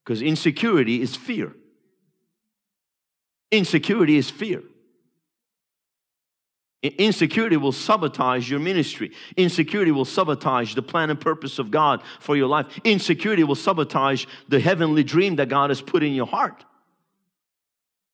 Because 0.05 0.21
insecurity 0.21 1.01
is 1.01 1.15
fear. 1.15 1.55
Insecurity 3.53 4.17
is 4.17 4.31
fear. 4.31 4.63
Insecurity 6.83 7.57
will 7.57 7.73
sabotage 7.73 8.51
your 8.51 8.61
ministry. 8.61 9.13
Insecurity 9.37 9.93
will 9.93 10.05
sabotage 10.05 10.75
the 10.75 10.83
plan 10.83 11.11
and 11.11 11.21
purpose 11.21 11.61
of 11.61 11.71
God 11.71 12.03
for 12.19 12.37
your 12.37 12.49
life. 12.49 12.67
Insecurity 12.83 13.45
will 13.45 13.55
sabotage 13.55 14.27
the 14.49 14.59
heavenly 14.59 15.05
dream 15.05 15.37
that 15.37 15.49
God 15.49 15.71
has 15.71 15.81
put 15.81 16.03
in 16.03 16.15
your 16.15 16.27
heart. 16.27 16.65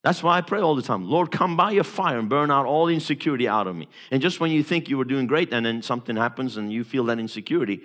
That's 0.02 0.22
why 0.22 0.36
I 0.36 0.40
pray 0.40 0.60
all 0.60 0.74
the 0.74 0.82
time. 0.82 1.08
Lord, 1.08 1.30
come 1.30 1.56
by 1.56 1.70
your 1.70 1.84
fire 1.84 2.18
and 2.18 2.28
burn 2.28 2.50
out 2.50 2.66
all 2.66 2.88
insecurity 2.88 3.46
out 3.46 3.68
of 3.68 3.76
me. 3.76 3.88
And 4.10 4.20
just 4.20 4.40
when 4.40 4.50
you 4.50 4.64
think 4.64 4.88
you 4.88 4.98
were 4.98 5.04
doing 5.04 5.28
great 5.28 5.52
and 5.52 5.64
then 5.64 5.80
something 5.80 6.16
happens 6.16 6.56
and 6.56 6.72
you 6.72 6.82
feel 6.82 7.04
that 7.04 7.20
insecurity. 7.20 7.82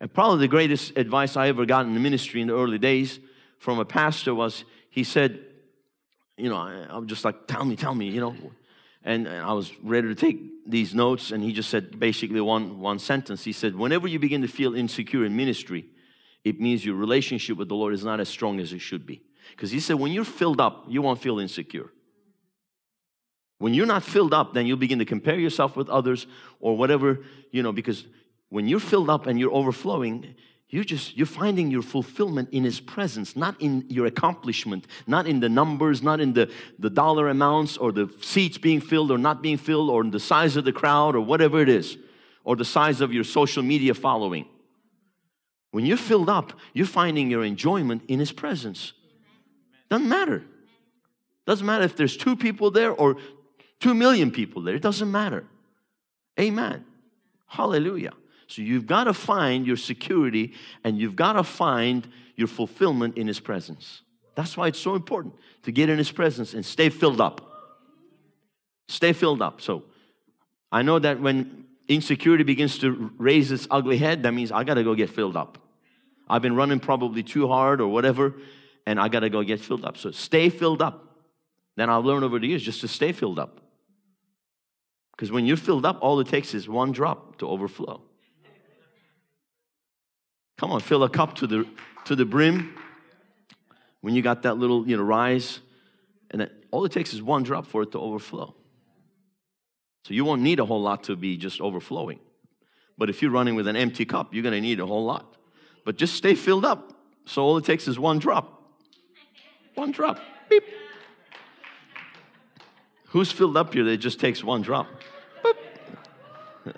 And 0.00 0.12
probably 0.12 0.38
the 0.38 0.48
greatest 0.48 0.96
advice 0.96 1.36
I 1.36 1.48
ever 1.48 1.66
got 1.66 1.84
in 1.84 1.92
the 1.92 2.00
ministry 2.00 2.40
in 2.40 2.48
the 2.48 2.56
early 2.56 2.78
days 2.78 3.20
from 3.58 3.78
a 3.78 3.84
pastor 3.84 4.34
was 4.34 4.64
he 4.88 5.04
said, 5.04 5.38
you 6.36 6.48
know, 6.48 6.56
I, 6.56 6.96
am 6.96 7.06
just 7.06 7.24
like, 7.24 7.46
tell 7.46 7.64
me, 7.64 7.76
tell 7.76 7.94
me, 7.94 8.08
you 8.08 8.20
know. 8.20 8.34
And, 9.04 9.26
and 9.26 9.42
I 9.42 9.52
was 9.52 9.70
ready 9.82 10.08
to 10.08 10.14
take 10.14 10.40
these 10.66 10.94
notes, 10.94 11.30
and 11.30 11.42
he 11.42 11.52
just 11.52 11.70
said 11.70 11.98
basically 11.98 12.40
one, 12.40 12.80
one 12.80 12.98
sentence. 12.98 13.44
He 13.44 13.52
said, 13.52 13.76
Whenever 13.76 14.06
you 14.06 14.18
begin 14.18 14.42
to 14.42 14.48
feel 14.48 14.74
insecure 14.74 15.24
in 15.24 15.36
ministry, 15.36 15.86
it 16.44 16.60
means 16.60 16.84
your 16.84 16.94
relationship 16.94 17.56
with 17.56 17.68
the 17.68 17.74
Lord 17.74 17.94
is 17.94 18.04
not 18.04 18.20
as 18.20 18.28
strong 18.28 18.60
as 18.60 18.72
it 18.72 18.80
should 18.80 19.06
be. 19.06 19.22
Because 19.50 19.70
he 19.70 19.80
said, 19.80 19.96
when 19.96 20.12
you're 20.12 20.24
filled 20.24 20.60
up, 20.60 20.84
you 20.88 21.02
won't 21.02 21.20
feel 21.20 21.38
insecure. 21.38 21.90
When 23.58 23.74
you're 23.74 23.86
not 23.86 24.02
filled 24.02 24.34
up, 24.34 24.54
then 24.54 24.66
you'll 24.66 24.76
begin 24.76 24.98
to 24.98 25.04
compare 25.04 25.38
yourself 25.38 25.76
with 25.76 25.88
others 25.88 26.26
or 26.58 26.76
whatever, 26.76 27.20
you 27.50 27.62
know, 27.62 27.72
because 27.72 28.06
when 28.48 28.66
you're 28.66 28.80
filled 28.80 29.08
up 29.08 29.26
and 29.26 29.38
you're 29.38 29.52
overflowing, 29.52 30.34
you're 30.72 30.84
just 30.84 31.16
you're 31.16 31.26
finding 31.26 31.70
your 31.70 31.82
fulfillment 31.82 32.48
in 32.50 32.64
his 32.64 32.80
presence 32.80 33.36
not 33.36 33.60
in 33.60 33.84
your 33.88 34.06
accomplishment 34.06 34.86
not 35.06 35.26
in 35.26 35.38
the 35.38 35.48
numbers 35.48 36.02
not 36.02 36.18
in 36.18 36.32
the, 36.32 36.50
the 36.78 36.90
dollar 36.90 37.28
amounts 37.28 37.76
or 37.76 37.92
the 37.92 38.12
seats 38.20 38.58
being 38.58 38.80
filled 38.80 39.10
or 39.10 39.18
not 39.18 39.42
being 39.42 39.58
filled 39.58 39.90
or 39.90 40.02
the 40.02 40.18
size 40.18 40.56
of 40.56 40.64
the 40.64 40.72
crowd 40.72 41.14
or 41.14 41.20
whatever 41.20 41.60
it 41.60 41.68
is 41.68 41.98
or 42.42 42.56
the 42.56 42.64
size 42.64 43.00
of 43.00 43.12
your 43.12 43.22
social 43.22 43.62
media 43.62 43.94
following 43.94 44.46
when 45.70 45.84
you're 45.84 45.96
filled 45.96 46.30
up 46.30 46.54
you're 46.72 46.86
finding 46.86 47.30
your 47.30 47.44
enjoyment 47.44 48.02
in 48.08 48.18
his 48.18 48.32
presence 48.32 48.94
doesn't 49.92 50.08
matter. 50.08 50.42
Doesn't 51.46 51.66
matter 51.66 51.84
if 51.84 51.96
there's 51.96 52.16
two 52.16 52.34
people 52.34 52.70
there 52.70 52.92
or 52.92 53.18
two 53.78 53.92
million 53.92 54.30
people 54.30 54.62
there. 54.62 54.74
It 54.74 54.80
doesn't 54.80 55.10
matter. 55.10 55.44
Amen. 56.40 56.86
Hallelujah. 57.46 58.14
So 58.46 58.62
you've 58.62 58.86
got 58.86 59.04
to 59.04 59.12
find 59.12 59.66
your 59.66 59.76
security 59.76 60.54
and 60.82 60.98
you've 60.98 61.14
got 61.14 61.34
to 61.34 61.44
find 61.44 62.08
your 62.36 62.48
fulfillment 62.48 63.18
in 63.18 63.26
His 63.26 63.38
presence. 63.38 64.00
That's 64.34 64.56
why 64.56 64.68
it's 64.68 64.78
so 64.78 64.94
important 64.94 65.34
to 65.64 65.72
get 65.72 65.90
in 65.90 65.98
His 65.98 66.10
presence 66.10 66.54
and 66.54 66.64
stay 66.64 66.88
filled 66.88 67.20
up. 67.20 67.42
Stay 68.88 69.12
filled 69.12 69.42
up. 69.42 69.60
So 69.60 69.82
I 70.70 70.80
know 70.80 70.98
that 71.00 71.20
when 71.20 71.66
insecurity 71.86 72.44
begins 72.44 72.78
to 72.78 73.12
raise 73.18 73.52
its 73.52 73.68
ugly 73.70 73.98
head, 73.98 74.22
that 74.22 74.32
means 74.32 74.52
I 74.52 74.64
got 74.64 74.74
to 74.74 74.84
go 74.84 74.94
get 74.94 75.10
filled 75.10 75.36
up. 75.36 75.58
I've 76.30 76.40
been 76.40 76.56
running 76.56 76.80
probably 76.80 77.22
too 77.22 77.46
hard 77.46 77.82
or 77.82 77.88
whatever, 77.88 78.36
and 78.86 78.98
I 79.00 79.08
got 79.08 79.20
to 79.20 79.30
go 79.30 79.42
get 79.42 79.60
filled 79.60 79.84
up. 79.84 79.96
So 79.96 80.10
stay 80.10 80.48
filled 80.48 80.82
up. 80.82 81.26
Then 81.76 81.88
I've 81.88 82.04
learned 82.04 82.24
over 82.24 82.38
the 82.38 82.46
years 82.46 82.62
just 82.62 82.80
to 82.82 82.88
stay 82.88 83.12
filled 83.12 83.38
up. 83.38 83.60
Because 85.12 85.30
when 85.30 85.46
you're 85.46 85.56
filled 85.56 85.86
up, 85.86 85.98
all 86.00 86.18
it 86.20 86.28
takes 86.28 86.54
is 86.54 86.68
one 86.68 86.92
drop 86.92 87.38
to 87.38 87.48
overflow. 87.48 88.02
Come 90.58 90.72
on, 90.72 90.80
fill 90.80 91.02
a 91.04 91.08
cup 91.08 91.34
to 91.36 91.46
the 91.46 91.66
to 92.04 92.16
the 92.16 92.24
brim. 92.24 92.76
When 94.00 94.14
you 94.14 94.22
got 94.22 94.42
that 94.42 94.54
little, 94.54 94.88
you 94.88 94.96
know, 94.96 95.02
rise, 95.02 95.60
and 96.30 96.40
that, 96.40 96.52
all 96.72 96.84
it 96.84 96.92
takes 96.92 97.14
is 97.14 97.22
one 97.22 97.44
drop 97.44 97.66
for 97.66 97.82
it 97.82 97.92
to 97.92 98.00
overflow. 98.00 98.54
So 100.04 100.14
you 100.14 100.24
won't 100.24 100.42
need 100.42 100.58
a 100.58 100.64
whole 100.64 100.82
lot 100.82 101.04
to 101.04 101.14
be 101.14 101.36
just 101.36 101.60
overflowing. 101.60 102.18
But 102.98 103.10
if 103.10 103.22
you're 103.22 103.30
running 103.30 103.54
with 103.54 103.68
an 103.68 103.76
empty 103.76 104.04
cup, 104.04 104.34
you're 104.34 104.42
going 104.42 104.54
to 104.54 104.60
need 104.60 104.80
a 104.80 104.86
whole 104.86 105.04
lot. 105.04 105.36
But 105.84 105.96
just 105.96 106.14
stay 106.14 106.34
filled 106.34 106.64
up. 106.64 106.92
So 107.26 107.42
all 107.42 107.56
it 107.56 107.64
takes 107.64 107.86
is 107.86 107.98
one 107.98 108.18
drop. 108.18 108.61
One 109.74 109.92
drop. 109.92 110.20
Beep. 110.48 110.64
Who's 113.08 113.30
filled 113.30 113.56
up 113.56 113.74
here 113.74 113.84
that 113.84 113.98
just 113.98 114.20
takes 114.20 114.42
one 114.42 114.62
drop? 114.62 114.86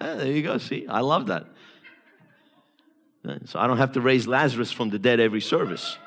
Ah, 0.01 0.15
there 0.15 0.33
you 0.33 0.43
go. 0.43 0.59
See, 0.59 0.87
I 0.89 1.01
love 1.01 1.27
that. 1.27 1.47
So 3.47 3.59
I 3.59 3.67
don't 3.67 3.79
have 3.79 3.93
to 3.93 4.01
raise 4.01 4.27
Lazarus 4.27 4.73
from 4.73 4.91
the 4.91 4.99
dead 4.99 5.21
every 5.21 5.41
service. 5.41 5.99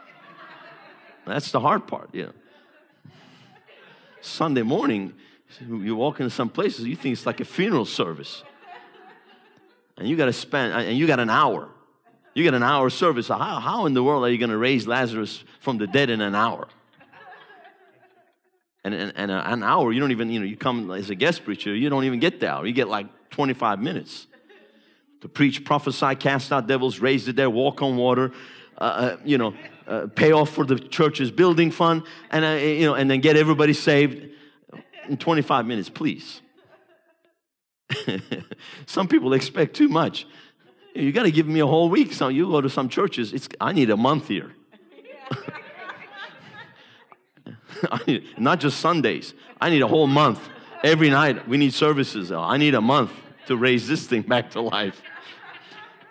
That's 1.25 1.51
the 1.51 1.59
hard 1.59 1.87
part, 1.87 2.13
know. 2.13 2.31
Sunday 4.21 4.63
morning, 4.63 5.13
you 5.67 5.95
walk 5.95 6.19
into 6.19 6.29
some 6.29 6.49
places, 6.49 6.85
you 6.85 6.95
think 6.95 7.13
it's 7.13 7.25
like 7.25 7.39
a 7.39 7.45
funeral 7.45 7.85
service. 7.85 8.43
And 9.97 10.07
you 10.07 10.15
got 10.15 10.25
to 10.25 10.33
spend, 10.33 10.73
and 10.73 10.97
you 10.97 11.07
got 11.07 11.19
an 11.19 11.29
hour. 11.29 11.69
You 12.33 12.43
got 12.43 12.53
an 12.53 12.63
hour 12.63 12.89
service. 12.89 13.29
How, 13.29 13.59
how 13.59 13.85
in 13.87 13.93
the 13.93 14.03
world 14.03 14.23
are 14.23 14.29
you 14.29 14.37
going 14.37 14.51
to 14.51 14.57
raise 14.57 14.85
Lazarus 14.85 15.43
from 15.59 15.77
the 15.77 15.87
dead 15.87 16.09
in 16.09 16.21
an 16.21 16.35
hour? 16.35 16.67
And, 18.87 18.95
and, 18.95 19.13
and 19.17 19.31
an 19.31 19.63
hour, 19.63 19.91
you 19.91 19.99
don't 19.99 20.11
even, 20.11 20.29
you 20.29 20.39
know, 20.39 20.45
you 20.45 20.55
come 20.55 20.91
as 20.91 21.09
a 21.09 21.15
guest 21.15 21.43
preacher, 21.43 21.75
you 21.75 21.89
don't 21.89 22.05
even 22.05 22.19
get 22.19 22.39
the 22.39 22.49
hour. 22.49 22.65
You 22.65 22.71
get 22.71 22.87
like 22.87 23.07
25 23.31 23.81
minutes 23.81 24.27
to 25.19 25.27
preach, 25.27 25.65
prophesy, 25.65 26.15
cast 26.15 26.53
out 26.53 26.67
devils, 26.67 26.99
raise 26.99 27.25
the 27.25 27.33
dead, 27.33 27.47
walk 27.47 27.81
on 27.81 27.97
water, 27.97 28.31
uh, 28.77 28.81
uh, 28.81 29.17
you 29.25 29.37
know, 29.37 29.53
uh, 29.87 30.07
pay 30.15 30.31
off 30.31 30.51
for 30.51 30.65
the 30.65 30.79
church's 30.79 31.31
building 31.31 31.69
fund, 31.69 32.03
and 32.31 32.45
uh, 32.45 32.49
you 32.49 32.85
know, 32.85 32.93
and 32.93 33.11
then 33.11 33.19
get 33.19 33.35
everybody 33.35 33.73
saved 33.73 34.29
in 35.09 35.17
25 35.17 35.65
minutes, 35.65 35.89
please. 35.89 36.41
some 38.85 39.09
people 39.09 39.33
expect 39.33 39.75
too 39.75 39.89
much. 39.89 40.25
You 40.93 41.11
got 41.11 41.23
to 41.23 41.31
give 41.31 41.47
me 41.47 41.59
a 41.59 41.67
whole 41.67 41.89
week. 41.89 42.13
So 42.13 42.29
you 42.29 42.49
go 42.49 42.61
to 42.61 42.69
some 42.69 42.87
churches, 42.87 43.33
it's 43.33 43.49
I 43.59 43.73
need 43.73 43.89
a 43.89 43.97
month 43.97 44.29
here. 44.29 44.53
Not 48.37 48.59
just 48.59 48.79
Sundays. 48.79 49.33
I 49.59 49.69
need 49.69 49.81
a 49.81 49.87
whole 49.87 50.07
month. 50.07 50.47
Every 50.83 51.09
night 51.09 51.47
we 51.47 51.57
need 51.57 51.73
services. 51.73 52.31
I 52.31 52.57
need 52.57 52.75
a 52.75 52.81
month 52.81 53.11
to 53.47 53.57
raise 53.57 53.87
this 53.87 54.07
thing 54.07 54.21
back 54.23 54.51
to 54.51 54.61
life. 54.61 55.01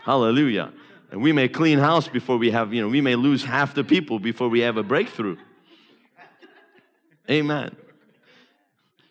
Hallelujah. 0.05 0.73
And 1.11 1.23
we 1.23 1.33
may 1.33 1.49
clean 1.49 1.79
house 1.79 2.09
before 2.09 2.37
we 2.37 2.51
have, 2.51 2.75
you 2.75 2.83
know, 2.83 2.89
we 2.89 3.01
may 3.01 3.15
lose 3.15 3.45
half 3.45 3.75
the 3.75 3.85
people 3.85 4.19
before 4.19 4.49
we 4.49 4.61
have 4.61 4.77
a 4.77 4.83
breakthrough. 4.83 5.37
Amen. 7.31 7.77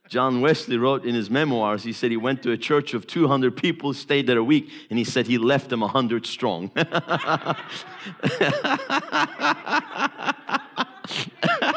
John 0.08 0.40
Wesley 0.40 0.78
wrote 0.78 1.04
in 1.04 1.16
his 1.16 1.30
memoirs, 1.30 1.84
he 1.84 1.92
said 1.92 2.12
he 2.12 2.18
went 2.18 2.44
to 2.44 2.52
a 2.52 2.58
church 2.58 2.94
of 2.94 3.08
200 3.08 3.58
people, 3.58 3.94
stayed 3.94 4.28
there 4.28 4.38
a 4.38 4.44
week, 4.44 4.70
and 4.90 5.00
he 5.00 5.06
said 5.06 5.26
he 5.26 5.38
left 5.38 5.70
them 5.70 5.82
100 5.82 6.28
strong. 6.28 6.72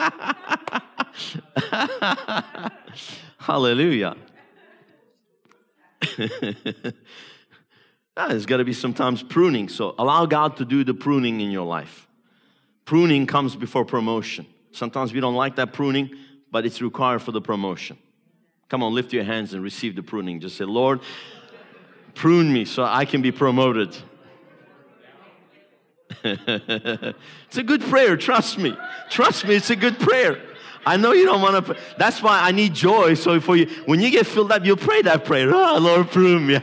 Hallelujah. 3.38 4.16
Ah, 8.16 8.28
there's 8.28 8.44
got 8.44 8.56
to 8.58 8.64
be 8.64 8.74
sometimes 8.74 9.22
pruning. 9.22 9.68
So 9.68 9.94
allow 9.98 10.26
God 10.26 10.58
to 10.58 10.66
do 10.66 10.84
the 10.84 10.92
pruning 10.92 11.40
in 11.40 11.50
your 11.50 11.64
life. 11.64 12.06
Pruning 12.84 13.26
comes 13.26 13.56
before 13.56 13.86
promotion. 13.86 14.44
Sometimes 14.72 15.14
we 15.14 15.20
don't 15.20 15.36
like 15.36 15.56
that 15.56 15.72
pruning, 15.72 16.10
but 16.50 16.66
it's 16.66 16.82
required 16.82 17.22
for 17.22 17.32
the 17.32 17.40
promotion. 17.40 17.96
Come 18.68 18.82
on, 18.82 18.94
lift 18.94 19.12
your 19.12 19.24
hands 19.24 19.54
and 19.54 19.62
receive 19.62 19.96
the 19.96 20.02
pruning. 20.02 20.38
Just 20.38 20.56
say, 20.56 20.64
Lord, 20.64 21.00
prune 22.14 22.52
me 22.52 22.66
so 22.66 22.84
I 22.84 23.04
can 23.04 23.22
be 23.22 23.32
promoted. 23.32 23.96
it's 26.24 27.56
a 27.56 27.62
good 27.62 27.82
prayer, 27.82 28.16
trust 28.16 28.58
me. 28.58 28.76
Trust 29.10 29.46
me, 29.46 29.54
it's 29.54 29.70
a 29.70 29.76
good 29.76 29.98
prayer. 29.98 30.40
I 30.86 30.96
know 30.96 31.12
you 31.12 31.26
don't 31.26 31.42
want 31.42 31.66
to. 31.66 31.76
That's 31.98 32.22
why 32.22 32.40
I 32.40 32.52
need 32.52 32.74
joy. 32.74 33.14
So 33.14 33.40
for 33.40 33.56
you, 33.56 33.66
when 33.84 34.00
you 34.00 34.10
get 34.10 34.26
filled 34.26 34.50
up, 34.50 34.64
you'll 34.64 34.76
pray 34.76 35.02
that 35.02 35.24
prayer. 35.24 35.50
Oh, 35.52 35.78
Lord, 35.80 36.10
prune 36.10 36.46
me. 36.46 36.54
you 36.54 36.60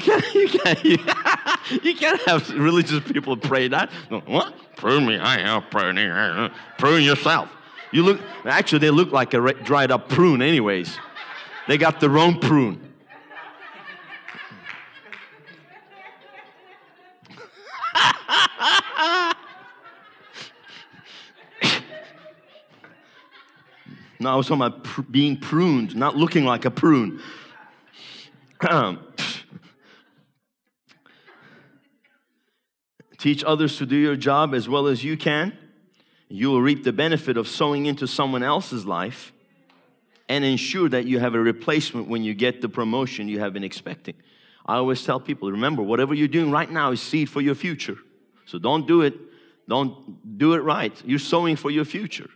can't. 0.00 0.34
You 0.34 0.48
can't. 0.48 0.84
You, 0.84 1.96
can't 1.96 2.20
have 2.22 2.48
religious 2.50 3.00
people 3.00 3.36
pray 3.36 3.68
that. 3.68 3.90
What? 4.26 4.54
Prune 4.76 5.06
me. 5.06 5.18
I 5.18 5.38
am 5.38 5.62
pruning. 5.70 6.50
Prune 6.78 7.02
yourself. 7.02 7.50
You 7.92 8.04
look. 8.04 8.20
Actually, 8.44 8.80
they 8.80 8.90
look 8.90 9.10
like 9.10 9.34
a 9.34 9.52
dried 9.54 9.90
up 9.90 10.08
prune. 10.08 10.42
Anyways, 10.42 10.96
they 11.66 11.76
got 11.76 12.00
their 12.00 12.18
own 12.18 12.38
prune. 12.38 12.89
No, 24.20 24.30
I 24.30 24.36
was 24.36 24.48
talking 24.48 24.62
about 24.62 24.84
pr- 24.84 25.00
being 25.00 25.38
pruned, 25.38 25.96
not 25.96 26.14
looking 26.14 26.44
like 26.44 26.66
a 26.66 26.70
prune. 26.70 27.20
Um, 28.68 29.02
teach 33.16 33.42
others 33.42 33.78
to 33.78 33.86
do 33.86 33.96
your 33.96 34.16
job 34.16 34.54
as 34.54 34.68
well 34.68 34.88
as 34.88 35.02
you 35.02 35.16
can. 35.16 35.56
You 36.28 36.50
will 36.50 36.60
reap 36.60 36.84
the 36.84 36.92
benefit 36.92 37.38
of 37.38 37.48
sowing 37.48 37.86
into 37.86 38.06
someone 38.06 38.42
else's 38.42 38.84
life 38.84 39.32
and 40.28 40.44
ensure 40.44 40.90
that 40.90 41.06
you 41.06 41.18
have 41.18 41.34
a 41.34 41.40
replacement 41.40 42.06
when 42.06 42.22
you 42.22 42.34
get 42.34 42.60
the 42.60 42.68
promotion 42.68 43.26
you 43.26 43.40
have 43.40 43.54
been 43.54 43.64
expecting. 43.64 44.14
I 44.66 44.76
always 44.76 45.02
tell 45.02 45.18
people 45.18 45.50
remember, 45.50 45.82
whatever 45.82 46.12
you're 46.12 46.28
doing 46.28 46.50
right 46.50 46.70
now 46.70 46.92
is 46.92 47.00
seed 47.00 47.30
for 47.30 47.40
your 47.40 47.54
future. 47.54 47.96
So 48.44 48.58
don't 48.58 48.86
do 48.86 49.00
it, 49.00 49.14
don't 49.66 50.36
do 50.36 50.52
it 50.52 50.58
right. 50.58 50.92
You're 51.06 51.18
sowing 51.18 51.56
for 51.56 51.70
your 51.70 51.86
future. 51.86 52.28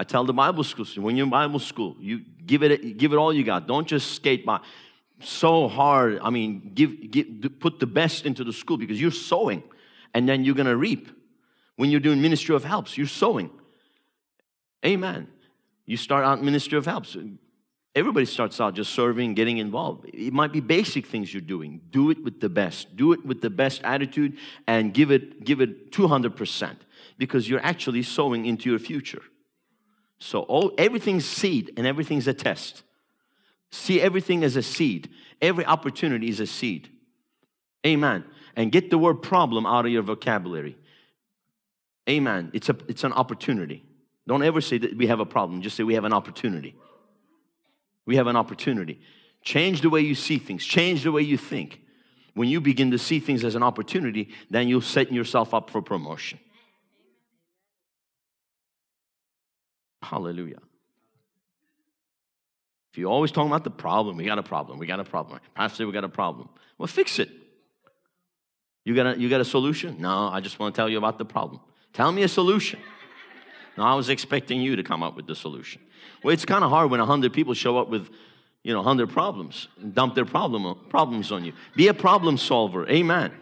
I 0.00 0.02
tell 0.02 0.24
the 0.24 0.32
Bible 0.32 0.64
school 0.64 0.86
students, 0.86 1.04
when 1.04 1.14
you're 1.14 1.24
in 1.24 1.30
Bible 1.30 1.58
school, 1.58 1.94
you 2.00 2.22
give 2.46 2.62
it, 2.62 2.96
give 2.96 3.12
it 3.12 3.16
all 3.16 3.34
you 3.34 3.44
got. 3.44 3.68
Don't 3.68 3.86
just 3.86 4.14
skate 4.14 4.46
by. 4.46 4.60
So 5.20 5.68
hard. 5.68 6.20
I 6.22 6.30
mean, 6.30 6.72
give, 6.74 7.10
give, 7.10 7.26
put 7.60 7.78
the 7.80 7.86
best 7.86 8.24
into 8.24 8.42
the 8.42 8.52
school 8.54 8.78
because 8.78 8.98
you're 8.98 9.10
sowing, 9.10 9.62
and 10.14 10.26
then 10.26 10.42
you're 10.42 10.54
gonna 10.54 10.74
reap. 10.74 11.10
When 11.76 11.90
you're 11.90 12.00
doing 12.00 12.22
ministry 12.22 12.54
of 12.54 12.64
helps, 12.64 12.96
you're 12.96 13.06
sowing. 13.06 13.50
Amen. 14.86 15.28
You 15.84 15.98
start 15.98 16.24
out 16.24 16.42
ministry 16.42 16.78
of 16.78 16.86
helps. 16.86 17.14
Everybody 17.94 18.24
starts 18.24 18.58
out 18.58 18.72
just 18.72 18.94
serving, 18.94 19.34
getting 19.34 19.58
involved. 19.58 20.08
It 20.14 20.32
might 20.32 20.50
be 20.50 20.60
basic 20.60 21.04
things 21.04 21.34
you're 21.34 21.42
doing. 21.42 21.82
Do 21.90 22.08
it 22.08 22.24
with 22.24 22.40
the 22.40 22.48
best. 22.48 22.96
Do 22.96 23.12
it 23.12 23.26
with 23.26 23.42
the 23.42 23.50
best 23.50 23.82
attitude 23.84 24.38
and 24.66 24.94
give 24.94 25.10
it 25.10 25.44
give 25.44 25.60
it 25.60 25.92
200% 25.92 26.76
because 27.18 27.50
you're 27.50 27.62
actually 27.62 28.02
sowing 28.02 28.46
into 28.46 28.70
your 28.70 28.78
future. 28.78 29.20
So 30.20 30.42
all, 30.42 30.72
everything's 30.78 31.24
seed 31.24 31.72
and 31.76 31.86
everything's 31.86 32.28
a 32.28 32.34
test. 32.34 32.82
See 33.72 34.00
everything 34.00 34.44
as 34.44 34.54
a 34.54 34.62
seed. 34.62 35.08
Every 35.40 35.64
opportunity 35.64 36.28
is 36.28 36.40
a 36.40 36.46
seed. 36.46 36.88
Amen. 37.86 38.24
And 38.54 38.70
get 38.70 38.90
the 38.90 38.98
word 38.98 39.22
problem 39.22 39.64
out 39.64 39.86
of 39.86 39.92
your 39.92 40.02
vocabulary. 40.02 40.76
Amen. 42.08 42.50
It's, 42.52 42.68
a, 42.68 42.76
it's 42.88 43.04
an 43.04 43.12
opportunity. 43.12 43.84
Don't 44.28 44.42
ever 44.42 44.60
say 44.60 44.78
that 44.78 44.96
we 44.96 45.06
have 45.06 45.20
a 45.20 45.26
problem. 45.26 45.62
Just 45.62 45.76
say 45.76 45.82
we 45.82 45.94
have 45.94 46.04
an 46.04 46.12
opportunity. 46.12 46.76
We 48.04 48.16
have 48.16 48.26
an 48.26 48.36
opportunity. 48.36 49.00
Change 49.42 49.80
the 49.80 49.88
way 49.88 50.00
you 50.00 50.14
see 50.14 50.38
things, 50.38 50.64
change 50.64 51.04
the 51.04 51.12
way 51.12 51.22
you 51.22 51.38
think. 51.38 51.80
When 52.34 52.48
you 52.48 52.60
begin 52.60 52.90
to 52.92 52.98
see 52.98 53.18
things 53.18 53.42
as 53.44 53.54
an 53.54 53.62
opportunity, 53.62 54.28
then 54.50 54.68
you'll 54.68 54.82
set 54.82 55.12
yourself 55.12 55.52
up 55.52 55.70
for 55.70 55.82
promotion. 55.82 56.38
Hallelujah. 60.02 60.60
If 62.92 62.98
you're 62.98 63.10
always 63.10 63.30
talking 63.30 63.50
about 63.50 63.64
the 63.64 63.70
problem, 63.70 64.16
we 64.16 64.24
got 64.24 64.38
a 64.38 64.42
problem, 64.42 64.78
we 64.78 64.86
got 64.86 64.98
a 65.00 65.04
problem. 65.04 65.40
Pastor, 65.54 65.86
we 65.86 65.92
got 65.92 66.04
a 66.04 66.08
problem. 66.08 66.48
Well, 66.76 66.88
fix 66.88 67.18
it. 67.18 67.30
You 68.84 68.94
got 68.94 69.14
a, 69.14 69.20
you 69.20 69.28
got 69.28 69.40
a 69.40 69.44
solution? 69.44 70.00
No, 70.00 70.28
I 70.28 70.40
just 70.40 70.58
want 70.58 70.74
to 70.74 70.78
tell 70.78 70.88
you 70.88 70.98
about 70.98 71.18
the 71.18 71.24
problem. 71.24 71.60
Tell 71.92 72.10
me 72.10 72.22
a 72.22 72.28
solution. 72.28 72.80
No, 73.76 73.84
I 73.84 73.94
was 73.94 74.08
expecting 74.08 74.60
you 74.60 74.76
to 74.76 74.82
come 74.82 75.02
up 75.02 75.14
with 75.14 75.26
the 75.26 75.36
solution. 75.36 75.80
Well, 76.24 76.32
it's 76.32 76.44
kind 76.44 76.64
of 76.64 76.70
hard 76.70 76.90
when 76.90 76.98
100 76.98 77.32
people 77.32 77.54
show 77.54 77.78
up 77.78 77.88
with, 77.88 78.08
you 78.64 78.72
know, 78.72 78.80
100 78.80 79.08
problems 79.10 79.68
and 79.80 79.94
dump 79.94 80.14
their 80.14 80.24
problem, 80.24 80.76
problems 80.88 81.30
on 81.30 81.44
you. 81.44 81.52
Be 81.76 81.88
a 81.88 81.94
problem 81.94 82.36
solver. 82.36 82.88
Amen. 82.88 83.32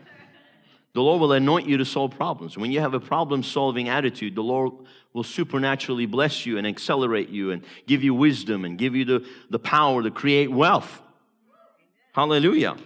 The 0.94 1.02
Lord 1.02 1.20
will 1.20 1.32
anoint 1.32 1.68
you 1.68 1.76
to 1.76 1.84
solve 1.84 2.16
problems. 2.16 2.56
When 2.56 2.72
you 2.72 2.80
have 2.80 2.94
a 2.94 3.00
problem 3.00 3.42
solving 3.42 3.88
attitude, 3.88 4.34
the 4.34 4.42
Lord 4.42 4.72
will 5.12 5.22
supernaturally 5.22 6.06
bless 6.06 6.46
you 6.46 6.58
and 6.58 6.66
accelerate 6.66 7.28
you 7.28 7.50
and 7.50 7.62
give 7.86 8.02
you 8.02 8.14
wisdom 8.14 8.64
and 8.64 8.78
give 8.78 8.96
you 8.96 9.04
the, 9.04 9.26
the 9.50 9.58
power 9.58 10.02
to 10.02 10.10
create 10.10 10.50
wealth. 10.50 11.02
Hallelujah. 12.12 12.76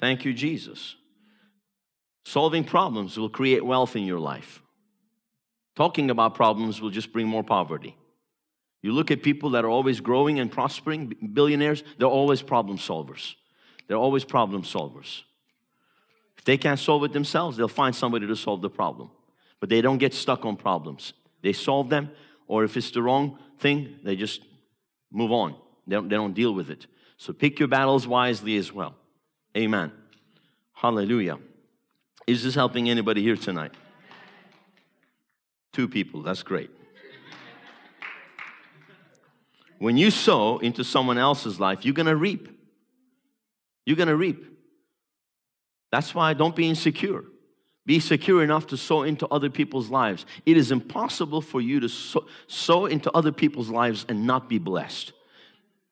Thank 0.00 0.24
you, 0.24 0.32
Jesus. 0.32 0.96
Solving 2.24 2.62
problems 2.62 3.16
will 3.16 3.30
create 3.30 3.64
wealth 3.64 3.96
in 3.96 4.04
your 4.04 4.20
life. 4.20 4.62
Talking 5.74 6.10
about 6.10 6.34
problems 6.34 6.80
will 6.80 6.90
just 6.90 7.12
bring 7.12 7.26
more 7.26 7.42
poverty. 7.42 7.96
You 8.82 8.92
look 8.92 9.10
at 9.10 9.22
people 9.22 9.50
that 9.50 9.64
are 9.64 9.70
always 9.70 10.00
growing 10.00 10.38
and 10.38 10.52
prospering, 10.52 11.16
billionaires, 11.32 11.82
they're 11.98 12.06
always 12.06 12.42
problem 12.42 12.78
solvers. 12.78 13.34
They're 13.86 13.96
always 13.96 14.24
problem 14.24 14.62
solvers. 14.62 15.22
If 16.38 16.44
they 16.44 16.56
can't 16.56 16.78
solve 16.78 17.04
it 17.04 17.12
themselves, 17.12 17.56
they'll 17.56 17.68
find 17.68 17.94
somebody 17.94 18.26
to 18.26 18.36
solve 18.36 18.62
the 18.62 18.70
problem. 18.70 19.10
But 19.60 19.68
they 19.68 19.80
don't 19.80 19.98
get 19.98 20.14
stuck 20.14 20.44
on 20.44 20.56
problems. 20.56 21.12
They 21.42 21.52
solve 21.52 21.90
them, 21.90 22.10
or 22.46 22.64
if 22.64 22.76
it's 22.76 22.90
the 22.90 23.02
wrong 23.02 23.38
thing, 23.58 23.96
they 24.04 24.16
just 24.16 24.40
move 25.12 25.32
on. 25.32 25.56
They 25.86 25.96
don't, 25.96 26.08
they 26.08 26.16
don't 26.16 26.34
deal 26.34 26.54
with 26.54 26.70
it. 26.70 26.86
So 27.16 27.32
pick 27.32 27.58
your 27.58 27.68
battles 27.68 28.06
wisely 28.06 28.56
as 28.56 28.72
well. 28.72 28.94
Amen. 29.56 29.92
Hallelujah. 30.72 31.38
Is 32.26 32.44
this 32.44 32.54
helping 32.54 32.88
anybody 32.88 33.22
here 33.22 33.36
tonight? 33.36 33.72
Two 35.72 35.88
people, 35.88 36.22
that's 36.22 36.42
great. 36.42 36.70
When 39.78 39.96
you 39.96 40.10
sow 40.10 40.58
into 40.58 40.84
someone 40.84 41.18
else's 41.18 41.60
life, 41.60 41.84
you're 41.84 41.94
gonna 41.94 42.16
reap. 42.16 42.48
You're 43.86 43.96
gonna 43.96 44.16
reap. 44.16 44.57
That's 45.90 46.14
why 46.14 46.34
don't 46.34 46.56
be 46.56 46.68
insecure. 46.68 47.24
Be 47.86 48.00
secure 48.00 48.42
enough 48.42 48.66
to 48.68 48.76
sow 48.76 49.02
into 49.02 49.26
other 49.28 49.48
people's 49.48 49.88
lives. 49.88 50.26
It 50.44 50.56
is 50.56 50.70
impossible 50.70 51.40
for 51.40 51.60
you 51.60 51.80
to 51.80 51.88
sow, 52.46 52.86
into 52.86 53.10
other 53.12 53.32
people's 53.32 53.70
lives 53.70 54.04
and 54.08 54.26
not 54.26 54.48
be 54.48 54.58
blessed. 54.58 55.12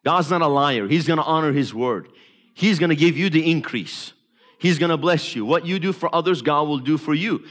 God's 0.05 0.31
not 0.31 0.43
a 0.43 0.47
liar, 0.47 0.87
He's 0.87 1.07
gonna 1.07 1.23
honor 1.23 1.53
His 1.53 1.73
word. 1.73 2.09
He's 2.55 2.79
gonna 2.79 2.95
give 2.95 3.17
you 3.17 3.31
the 3.31 3.51
increase. 3.51 4.13
He's 4.59 4.79
going 4.79 4.91
to 4.91 4.97
bless 4.97 5.35
you. 5.35 5.45
What 5.45 5.67
you 5.67 5.79
do 5.79 5.93
for 5.93 6.15
others, 6.15 6.43
God 6.43 6.69
will 6.69 6.79
do 6.79 6.99
for 6.99 7.15
you. 7.15 7.45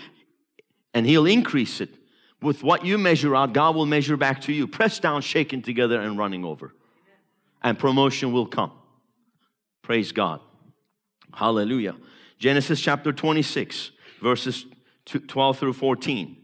And 0.94 1.06
He'll 1.06 1.26
increase 1.26 1.82
it. 1.82 1.90
With 2.42 2.64
what 2.64 2.86
you 2.86 2.98
measure 2.98 3.36
out, 3.36 3.54
God 3.54 3.76
will 3.76 3.86
measure 3.86 4.18
back 4.18 4.42
to 4.42 4.54
you. 4.54 4.68
Pressed 4.68 5.02
down, 5.02 5.22
shaken 5.22 5.62
together, 5.62 6.00
and 6.00 6.18
running 6.18 6.44
over. 6.44 6.74
And 7.64 7.78
promotion 7.78 8.34
will 8.34 8.46
come. 8.46 8.72
Praise 9.82 10.12
God. 10.12 10.42
Hallelujah. 11.36 11.96
Genesis 12.40 12.80
chapter 12.80 13.12
26, 13.12 13.92
verses 14.22 14.66
12 15.06 15.60
through 15.60 15.74
14. 15.74 16.38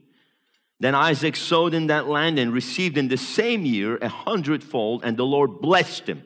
Then 0.82 0.96
Isaac 0.96 1.36
sowed 1.38 1.74
in 1.74 1.88
that 1.88 2.08
land 2.08 2.38
and 2.38 2.52
received 2.54 2.98
in 2.98 3.08
the 3.08 3.18
same 3.18 3.66
year 3.66 3.98
a 3.98 4.10
hundredfold, 4.10 5.04
and 5.06 5.16
the 5.16 5.26
Lord 5.26 5.62
blessed 5.62 6.08
him. 6.08 6.24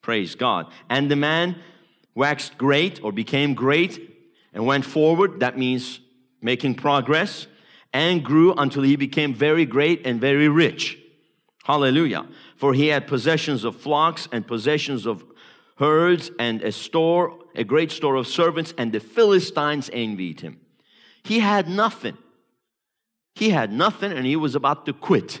Praise 0.00 0.34
God. 0.34 0.72
And 0.88 1.10
the 1.10 1.16
man 1.16 1.56
waxed 2.14 2.56
great 2.56 3.02
or 3.02 3.12
became 3.12 3.52
great 3.52 4.10
and 4.54 4.64
went 4.64 4.86
forward, 4.86 5.40
that 5.40 5.58
means 5.58 6.00
making 6.40 6.76
progress, 6.76 7.48
and 7.92 8.24
grew 8.24 8.54
until 8.54 8.82
he 8.82 8.96
became 8.96 9.34
very 9.34 9.66
great 9.66 10.06
and 10.06 10.20
very 10.20 10.48
rich. 10.48 10.98
Hallelujah. 11.64 12.26
For 12.56 12.72
he 12.72 12.88
had 12.88 13.06
possessions 13.06 13.64
of 13.64 13.76
flocks 13.76 14.26
and 14.32 14.46
possessions 14.46 15.06
of 15.06 15.24
herds 15.76 16.30
and 16.38 16.62
a 16.62 16.72
store, 16.72 17.38
a 17.54 17.64
great 17.64 17.90
store 17.90 18.16
of 18.16 18.26
servants, 18.26 18.74
and 18.78 18.92
the 18.92 19.00
Philistines 19.00 19.90
envied 19.92 20.40
him. 20.40 20.60
He 21.24 21.40
had 21.40 21.68
nothing. 21.68 22.18
He 23.34 23.50
had 23.50 23.72
nothing 23.72 24.12
and 24.12 24.26
he 24.26 24.36
was 24.36 24.54
about 24.54 24.86
to 24.86 24.92
quit 24.92 25.40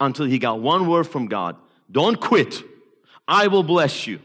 until 0.00 0.26
he 0.26 0.38
got 0.38 0.60
one 0.60 0.88
word 0.88 1.04
from 1.04 1.26
God 1.26 1.56
Don't 1.90 2.20
quit. 2.20 2.62
I 3.26 3.46
will 3.46 3.62
bless 3.62 4.06
you. 4.06 4.20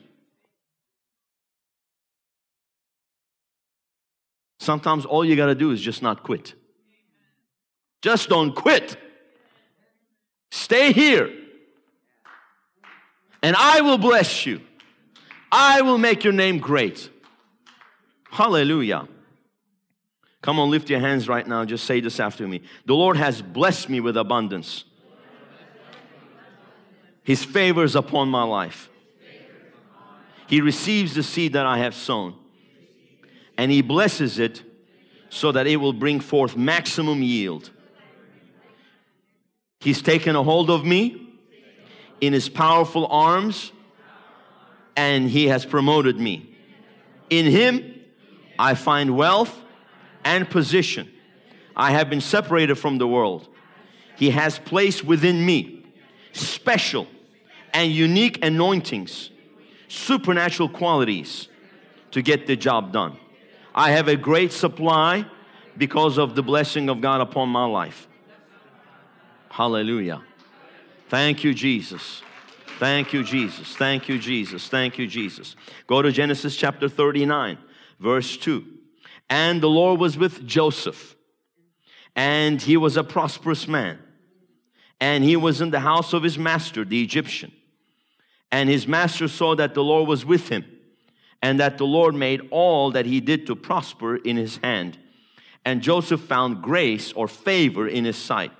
Sometimes 4.59 5.05
all 5.05 5.23
you 5.23 5.37
got 5.37 5.45
to 5.45 5.55
do 5.55 5.71
is 5.71 5.79
just 5.79 6.01
not 6.01 6.23
quit. 6.23 6.53
Just 8.01 8.27
don't 8.27 8.53
quit. 8.53 8.97
Stay 10.51 10.91
here. 10.91 11.31
And 13.41 13.55
I 13.55 13.81
will 13.81 13.97
bless 13.97 14.45
you. 14.45 14.61
I 15.51 15.81
will 15.81 15.97
make 15.97 16.23
your 16.23 16.33
name 16.33 16.59
great. 16.59 17.09
Hallelujah. 18.31 19.07
Come 20.41 20.59
on, 20.59 20.69
lift 20.69 20.89
your 20.89 20.99
hands 20.99 21.27
right 21.27 21.45
now. 21.45 21.65
Just 21.65 21.85
say 21.85 21.99
this 21.99 22.19
after 22.19 22.47
me. 22.47 22.61
The 22.85 22.93
Lord 22.93 23.17
has 23.17 23.41
blessed 23.41 23.89
me 23.89 23.99
with 23.99 24.15
abundance. 24.15 24.85
His 27.23 27.43
favors 27.43 27.95
upon 27.95 28.29
my 28.29 28.43
life. 28.43 28.89
He 30.47 30.61
receives 30.61 31.13
the 31.13 31.23
seed 31.23 31.53
that 31.53 31.65
I 31.65 31.79
have 31.79 31.93
sown 31.93 32.35
and 33.59 33.69
He 33.71 33.81
blesses 33.81 34.39
it 34.39 34.63
so 35.29 35.51
that 35.51 35.67
it 35.67 35.75
will 35.75 35.91
bring 35.91 36.21
forth 36.21 36.55
maximum 36.55 37.21
yield. 37.21 37.71
He's 39.81 40.01
taken 40.01 40.37
a 40.37 40.43
hold 40.43 40.69
of 40.69 40.85
me 40.85 41.27
in 42.21 42.31
His 42.31 42.47
powerful 42.47 43.05
arms 43.07 43.73
and 44.99 45.29
He 45.29 45.47
has 45.47 45.65
promoted 45.65 46.19
me. 46.19 46.53
In 47.29 47.45
Him, 47.45 48.01
I 48.59 48.73
find 48.73 49.15
wealth 49.15 49.57
and 50.25 50.49
position. 50.49 51.09
I 51.73 51.91
have 51.91 52.09
been 52.09 52.19
separated 52.19 52.75
from 52.75 52.97
the 52.97 53.07
world. 53.07 53.47
He 54.17 54.31
has 54.31 54.59
placed 54.59 55.05
within 55.05 55.45
me 55.45 55.85
special 56.33 57.07
and 57.73 57.89
unique 57.89 58.43
anointings, 58.43 59.29
supernatural 59.87 60.67
qualities 60.67 61.47
to 62.11 62.21
get 62.21 62.45
the 62.45 62.57
job 62.57 62.91
done. 62.91 63.17
I 63.73 63.91
have 63.91 64.09
a 64.09 64.17
great 64.17 64.51
supply 64.51 65.25
because 65.77 66.17
of 66.17 66.35
the 66.35 66.43
blessing 66.43 66.89
of 66.89 66.99
God 66.99 67.21
upon 67.21 67.47
my 67.47 67.63
life. 67.63 68.09
Hallelujah. 69.49 70.21
Thank 71.07 71.45
you, 71.45 71.53
Jesus. 71.53 72.21
Thank 72.79 73.11
you, 73.11 73.25
Jesus. 73.25 73.75
Thank 73.75 74.07
you, 74.07 74.17
Jesus. 74.17 74.69
Thank 74.69 74.97
you, 74.97 75.05
Jesus. 75.05 75.57
Go 75.85 76.01
to 76.01 76.13
Genesis 76.13 76.55
chapter 76.55 76.87
39, 76.87 77.57
verse 77.99 78.37
2. 78.37 78.65
And 79.29 79.61
the 79.61 79.67
Lord 79.67 79.99
was 79.99 80.17
with 80.17 80.47
Joseph, 80.47 81.17
and 82.15 82.61
he 82.61 82.77
was 82.77 82.95
a 82.95 83.03
prosperous 83.03 83.67
man, 83.67 83.99
and 85.01 85.25
he 85.25 85.35
was 85.35 85.59
in 85.59 85.71
the 85.71 85.81
house 85.81 86.13
of 86.13 86.23
his 86.23 86.39
master, 86.39 86.85
the 86.85 87.03
Egyptian. 87.03 87.51
And 88.49 88.69
his 88.69 88.87
master 88.87 89.27
saw 89.27 89.55
that 89.55 89.73
the 89.73 89.83
Lord 89.83 90.07
was 90.07 90.25
with 90.25 90.47
him 90.47 90.63
and 91.41 91.59
that 91.59 91.77
the 91.77 91.85
Lord 91.85 92.15
made 92.15 92.47
all 92.49 92.91
that 92.91 93.05
he 93.05 93.19
did 93.19 93.45
to 93.47 93.55
prosper 93.57 94.15
in 94.15 94.37
his 94.37 94.57
hand. 94.57 94.97
And 95.65 95.81
Joseph 95.81 96.21
found 96.21 96.61
grace 96.61 97.11
or 97.11 97.27
favor 97.27 97.87
in 97.87 98.05
his 98.05 98.17
sight, 98.17 98.51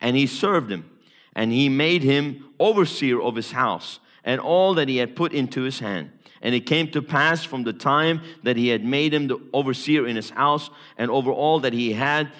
and 0.00 0.16
he 0.16 0.26
served 0.26 0.70
him, 0.70 0.90
and 1.38 1.52
he 1.52 1.68
made 1.68 2.02
him 2.02 2.44
overseer 2.58 3.22
of 3.22 3.36
his 3.36 3.52
house 3.52 4.00
and 4.24 4.40
all 4.40 4.74
that 4.74 4.88
he 4.88 4.96
had 4.96 5.14
put 5.14 5.32
into 5.32 5.62
his 5.62 5.78
hand. 5.78 6.10
And 6.42 6.52
it 6.52 6.66
came 6.66 6.90
to 6.90 7.00
pass 7.00 7.44
from 7.44 7.62
the 7.62 7.72
time 7.72 8.22
that 8.42 8.56
he 8.56 8.66
had 8.66 8.84
made 8.84 9.14
him 9.14 9.28
the 9.28 9.38
overseer 9.52 10.04
in 10.04 10.16
his 10.16 10.30
house 10.30 10.68
and 10.96 11.12
over 11.12 11.30
all 11.30 11.60
that 11.60 11.72
he 11.72 11.92
had, 11.92 12.32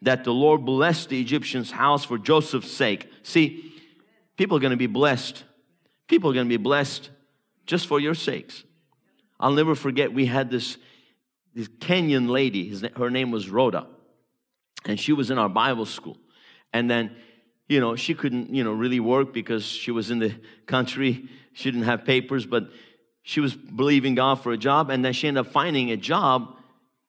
that 0.00 0.24
the 0.24 0.32
Lord 0.32 0.64
blessed 0.64 1.10
the 1.10 1.20
Egyptian's 1.20 1.70
house 1.70 2.06
for 2.06 2.16
Joseph's 2.16 2.70
sake. 2.70 3.12
See, 3.22 3.74
people 4.38 4.56
are 4.56 4.60
going 4.60 4.70
to 4.70 4.78
be 4.78 4.86
blessed. 4.86 5.44
People 6.08 6.30
are 6.30 6.34
going 6.34 6.46
to 6.46 6.58
be 6.58 6.62
blessed 6.62 7.10
just 7.66 7.86
for 7.86 8.00
your 8.00 8.14
sakes. 8.14 8.64
I'll 9.38 9.52
never 9.52 9.74
forget, 9.74 10.14
we 10.14 10.24
had 10.24 10.50
this, 10.50 10.78
this 11.54 11.68
Kenyan 11.68 12.30
lady, 12.30 12.70
his, 12.70 12.82
her 12.96 13.10
name 13.10 13.30
was 13.30 13.50
Rhoda, 13.50 13.86
and 14.86 14.98
she 14.98 15.12
was 15.12 15.30
in 15.30 15.36
our 15.36 15.50
Bible 15.50 15.84
school. 15.84 16.16
And 16.72 16.90
then, 16.90 17.14
you 17.68 17.80
know, 17.80 17.96
she 17.96 18.14
couldn't, 18.14 18.54
you 18.54 18.62
know, 18.62 18.72
really 18.72 19.00
work 19.00 19.32
because 19.32 19.64
she 19.64 19.90
was 19.90 20.10
in 20.10 20.18
the 20.18 20.34
country, 20.66 21.28
she 21.52 21.70
didn't 21.70 21.86
have 21.86 22.04
papers, 22.04 22.46
but 22.46 22.70
she 23.22 23.40
was 23.40 23.54
believing 23.54 24.14
God 24.14 24.36
for 24.42 24.52
a 24.52 24.56
job, 24.56 24.88
and 24.90 25.04
then 25.04 25.12
she 25.12 25.26
ended 25.26 25.46
up 25.46 25.52
finding 25.52 25.90
a 25.90 25.96
job 25.96 26.56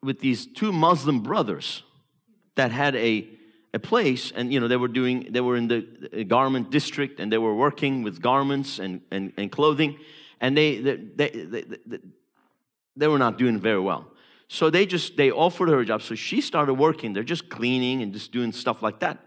with 0.01 0.19
these 0.19 0.47
two 0.47 0.71
Muslim 0.71 1.21
brothers 1.21 1.83
that 2.55 2.71
had 2.71 2.95
a 2.95 3.27
a 3.73 3.79
place 3.79 4.31
and 4.31 4.53
you 4.53 4.59
know 4.59 4.67
they 4.67 4.77
were 4.77 4.87
doing 4.87 5.27
they 5.31 5.41
were 5.41 5.57
in 5.57 5.67
the 5.67 6.23
garment 6.23 6.71
district 6.71 7.19
and 7.19 7.31
they 7.31 7.37
were 7.37 7.53
working 7.53 8.01
with 8.01 8.21
garments 8.21 8.79
and 8.79 9.01
and, 9.11 9.33
and 9.37 9.51
clothing 9.51 9.97
and 10.39 10.57
they 10.57 10.77
they, 10.79 10.95
they, 10.95 11.29
they, 11.29 11.99
they 12.95 13.07
were 13.07 13.19
not 13.19 13.37
doing 13.37 13.59
very 13.59 13.79
well. 13.79 14.11
So 14.47 14.69
they 14.69 14.85
just 14.85 15.17
they 15.17 15.31
offered 15.31 15.69
her 15.69 15.79
a 15.79 15.85
job. 15.85 16.01
So 16.01 16.15
she 16.15 16.41
started 16.41 16.75
working. 16.75 17.13
They're 17.13 17.23
just 17.23 17.49
cleaning 17.49 18.01
and 18.01 18.13
just 18.13 18.31
doing 18.31 18.51
stuff 18.51 18.81
like 18.81 18.99
that. 18.99 19.19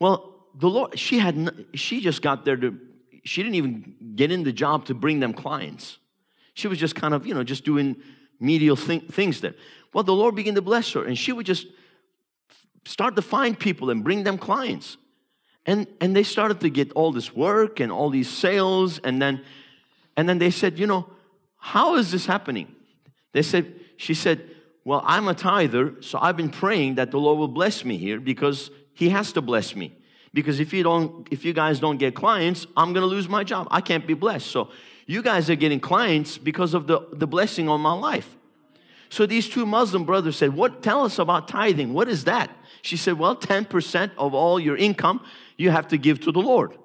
Well, 0.00 0.46
the 0.54 0.68
Lord, 0.68 0.98
she 0.98 1.18
had 1.18 1.66
she 1.74 2.00
just 2.00 2.22
got 2.22 2.44
there 2.44 2.56
to 2.56 2.78
she 3.24 3.42
didn't 3.42 3.56
even 3.56 3.94
get 4.16 4.30
in 4.30 4.44
the 4.44 4.52
job 4.52 4.86
to 4.86 4.94
bring 4.94 5.20
them 5.20 5.32
clients. 5.32 5.98
She 6.52 6.68
was 6.68 6.78
just 6.78 6.94
kind 6.94 7.14
of, 7.14 7.26
you 7.26 7.34
know, 7.34 7.42
just 7.42 7.64
doing 7.64 7.96
medial 8.38 8.76
th- 8.76 9.08
things 9.08 9.40
there. 9.40 9.54
Well, 9.92 10.04
the 10.04 10.12
Lord 10.12 10.34
began 10.34 10.54
to 10.54 10.62
bless 10.62 10.92
her, 10.92 11.04
and 11.04 11.16
she 11.16 11.32
would 11.32 11.46
just 11.46 11.66
start 12.84 13.16
to 13.16 13.22
find 13.22 13.58
people 13.58 13.90
and 13.90 14.04
bring 14.04 14.24
them 14.24 14.38
clients. 14.38 14.96
And, 15.66 15.86
and 16.00 16.14
they 16.14 16.22
started 16.22 16.60
to 16.60 16.68
get 16.68 16.92
all 16.92 17.12
this 17.12 17.34
work 17.34 17.80
and 17.80 17.90
all 17.90 18.10
these 18.10 18.28
sales. 18.28 18.98
And 18.98 19.20
then, 19.20 19.42
and 20.16 20.28
then 20.28 20.38
they 20.38 20.50
said, 20.50 20.78
you 20.78 20.86
know, 20.86 21.08
how 21.56 21.96
is 21.96 22.12
this 22.12 22.26
happening? 22.26 22.74
They 23.32 23.42
said, 23.42 23.80
she 23.96 24.12
said, 24.12 24.50
well, 24.84 25.02
I'm 25.06 25.28
a 25.28 25.34
tither, 25.34 25.94
so 26.02 26.18
I've 26.20 26.36
been 26.36 26.50
praying 26.50 26.96
that 26.96 27.10
the 27.10 27.18
Lord 27.18 27.38
will 27.38 27.48
bless 27.48 27.84
me 27.86 27.96
here 27.96 28.20
because 28.20 28.70
He 28.94 29.10
has 29.10 29.32
to 29.32 29.42
bless 29.42 29.76
me. 29.76 29.92
Because 30.32 30.58
if 30.58 30.72
you 30.72 30.82
don't, 30.82 31.28
if 31.30 31.44
you 31.44 31.52
guys 31.52 31.78
don't 31.78 31.96
get 31.96 32.14
clients, 32.14 32.66
I'm 32.76 32.92
gonna 32.92 33.06
lose 33.06 33.28
my 33.28 33.44
job. 33.44 33.68
I 33.70 33.80
can't 33.80 34.06
be 34.06 34.14
blessed. 34.14 34.46
So 34.46 34.70
you 35.06 35.22
guys 35.22 35.50
are 35.50 35.54
getting 35.54 35.80
clients 35.80 36.38
because 36.38 36.74
of 36.74 36.86
the, 36.86 37.06
the 37.12 37.26
blessing 37.26 37.68
on 37.68 37.80
my 37.80 37.92
life. 37.92 38.36
So 39.10 39.26
these 39.26 39.48
two 39.48 39.64
Muslim 39.64 40.04
brothers 40.04 40.36
said, 40.36 40.54
What 40.54 40.82
tell 40.82 41.04
us 41.04 41.18
about 41.18 41.46
tithing? 41.46 41.92
What 41.92 42.08
is 42.08 42.24
that? 42.24 42.50
She 42.82 42.96
said, 42.96 43.18
Well, 43.18 43.36
10% 43.36 44.10
of 44.18 44.34
all 44.34 44.58
your 44.58 44.76
income 44.76 45.24
you 45.56 45.70
have 45.70 45.88
to 45.88 45.98
give 45.98 46.20
to 46.22 46.32
the 46.32 46.40
Lord. 46.40 46.76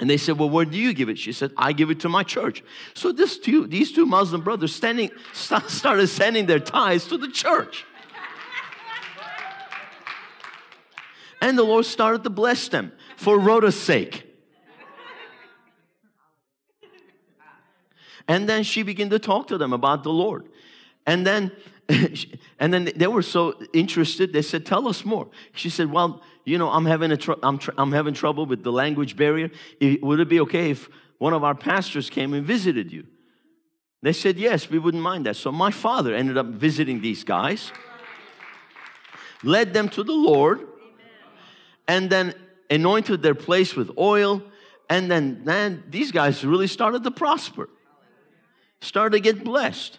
And 0.00 0.10
they 0.10 0.16
said, 0.16 0.38
Well, 0.38 0.50
where 0.50 0.64
do 0.64 0.76
you 0.76 0.92
give 0.92 1.08
it? 1.08 1.18
She 1.18 1.32
said, 1.32 1.52
I 1.56 1.72
give 1.72 1.90
it 1.90 2.00
to 2.00 2.08
my 2.08 2.22
church. 2.22 2.64
So 2.94 3.12
this 3.12 3.38
two, 3.38 3.66
these 3.66 3.92
two 3.92 4.06
Muslim 4.06 4.42
brothers 4.42 4.74
standing, 4.74 5.10
started 5.32 6.08
sending 6.08 6.46
their 6.46 6.58
tithes 6.58 7.06
to 7.08 7.18
the 7.18 7.28
church. 7.28 7.84
And 11.40 11.56
the 11.58 11.62
Lord 11.62 11.84
started 11.84 12.24
to 12.24 12.30
bless 12.30 12.68
them 12.68 12.92
for 13.16 13.38
Rhoda's 13.38 13.80
sake. 13.80 14.22
And 18.28 18.48
then 18.48 18.64
she 18.64 18.82
began 18.82 19.10
to 19.10 19.18
talk 19.18 19.48
to 19.48 19.58
them 19.58 19.72
about 19.72 20.02
the 20.02 20.10
Lord. 20.10 20.48
And 21.06 21.26
then 21.26 21.52
and 22.58 22.74
then 22.74 22.90
they 22.96 23.06
were 23.06 23.22
so 23.22 23.54
interested. 23.72 24.32
They 24.32 24.42
said, 24.42 24.66
"Tell 24.66 24.88
us 24.88 25.04
more." 25.04 25.28
She 25.52 25.70
said, 25.70 25.90
"Well, 25.90 26.20
you 26.44 26.58
know, 26.58 26.68
I'm 26.68 26.84
having 26.84 27.12
a 27.12 27.16
tr- 27.16 27.40
I'm, 27.42 27.58
tr- 27.58 27.70
I'm 27.78 27.92
having 27.92 28.14
trouble 28.14 28.44
with 28.46 28.64
the 28.64 28.72
language 28.72 29.16
barrier. 29.16 29.50
would 29.80 30.20
it 30.20 30.28
be 30.28 30.40
okay 30.40 30.70
if 30.70 30.88
one 31.18 31.32
of 31.32 31.44
our 31.44 31.54
pastors 31.54 32.10
came 32.10 32.34
and 32.34 32.44
visited 32.44 32.92
you?" 32.92 33.06
They 34.02 34.12
said, 34.12 34.36
"Yes, 34.36 34.68
we 34.68 34.80
wouldn't 34.80 35.02
mind 35.02 35.26
that." 35.26 35.36
So 35.36 35.52
my 35.52 35.70
father 35.70 36.12
ended 36.12 36.36
up 36.36 36.46
visiting 36.46 37.00
these 37.02 37.22
guys, 37.22 37.70
led 39.44 39.72
them 39.72 39.88
to 39.90 40.02
the 40.02 40.12
Lord, 40.12 40.66
and 41.88 42.10
then 42.10 42.34
anointed 42.70 43.22
their 43.22 43.34
place 43.34 43.74
with 43.74 43.90
oil. 43.98 44.42
And 44.88 45.10
then, 45.10 45.42
then 45.44 45.84
these 45.90 46.12
guys 46.12 46.44
really 46.44 46.66
started 46.66 47.02
to 47.04 47.10
prosper, 47.10 47.68
started 48.80 49.16
to 49.16 49.20
get 49.20 49.44
blessed. 49.44 49.98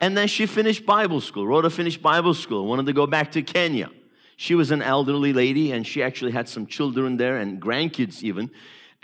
And 0.00 0.16
then 0.16 0.28
she 0.28 0.46
finished 0.46 0.84
Bible 0.84 1.20
school. 1.20 1.46
Rhoda 1.46 1.70
finished 1.70 2.02
Bible 2.02 2.34
school, 2.34 2.66
wanted 2.66 2.86
to 2.86 2.92
go 2.92 3.06
back 3.06 3.32
to 3.32 3.42
Kenya. 3.42 3.90
She 4.36 4.54
was 4.54 4.70
an 4.70 4.82
elderly 4.82 5.32
lady 5.32 5.72
and 5.72 5.86
she 5.86 6.02
actually 6.02 6.32
had 6.32 6.48
some 6.48 6.66
children 6.66 7.16
there 7.16 7.38
and 7.38 7.60
grandkids 7.60 8.22
even. 8.22 8.50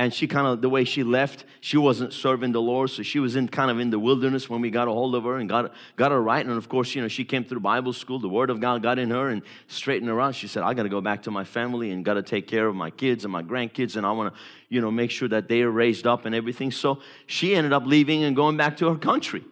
And 0.03 0.13
she 0.13 0.27
kind 0.27 0.49
of, 0.49 0.61
the 0.61 0.69
way 0.69 0.83
she 0.83 1.05
left, 1.05 1.45
she 1.61 1.77
wasn't 1.77 2.13
serving 2.13 2.51
the 2.51 2.61
Lord. 2.61 2.91
So 2.91 3.05
she 3.05 3.21
was 3.21 3.37
in 3.37 3.47
kind 3.47 3.71
of 3.71 3.79
in 3.79 3.91
the 3.91 4.01
wilderness 4.01 4.51
when 4.51 4.61
we 4.61 4.69
got 4.69 4.89
a 4.89 4.91
hold 4.91 5.15
of 5.15 5.23
her 5.23 5.37
and 5.37 5.49
got, 5.49 5.73
got 5.95 6.11
her 6.11 6.21
right. 6.21 6.45
And 6.45 6.57
of 6.57 6.69
course, 6.69 6.93
you 6.97 7.03
know, 7.03 7.07
she 7.07 7.25
came 7.25 7.45
through 7.45 7.61
Bible 7.61 7.93
school. 7.93 8.19
The 8.19 8.29
Word 8.29 8.51
of 8.51 8.59
God 8.59 8.83
got 8.83 8.99
in 8.99 9.11
her 9.11 9.29
and 9.29 9.43
straightened 9.69 10.11
her 10.11 10.21
out. 10.21 10.35
She 10.35 10.49
said, 10.49 10.65
I 10.65 10.75
got 10.75 10.83
to 10.83 10.89
go 10.89 11.01
back 11.01 11.23
to 11.23 11.31
my 11.31 11.45
family 11.45 11.93
and 11.93 12.05
got 12.05 12.15
to 12.15 12.23
take 12.25 12.49
care 12.49 12.67
of 12.67 12.75
my 12.75 12.91
kids 12.91 13.25
and 13.25 13.31
my 13.31 13.45
grandkids. 13.45 13.95
And 13.95 14.05
I 14.05 14.11
want 14.11 14.35
to, 14.35 14.41
you 14.71 14.81
know, 14.81 14.91
make 14.91 15.13
sure 15.13 15.29
that 15.29 15.47
they 15.47 15.63
are 15.63 15.71
raised 15.71 16.05
up 16.05 16.27
and 16.27 16.35
everything. 16.35 16.73
So 16.73 16.99
she 17.29 17.55
ended 17.55 17.73
up 17.73 17.87
leaving 17.87 18.25
and 18.25 18.35
going 18.35 18.57
back 18.57 18.79
to 18.79 18.89
her 18.89 18.99
country. 18.99 19.45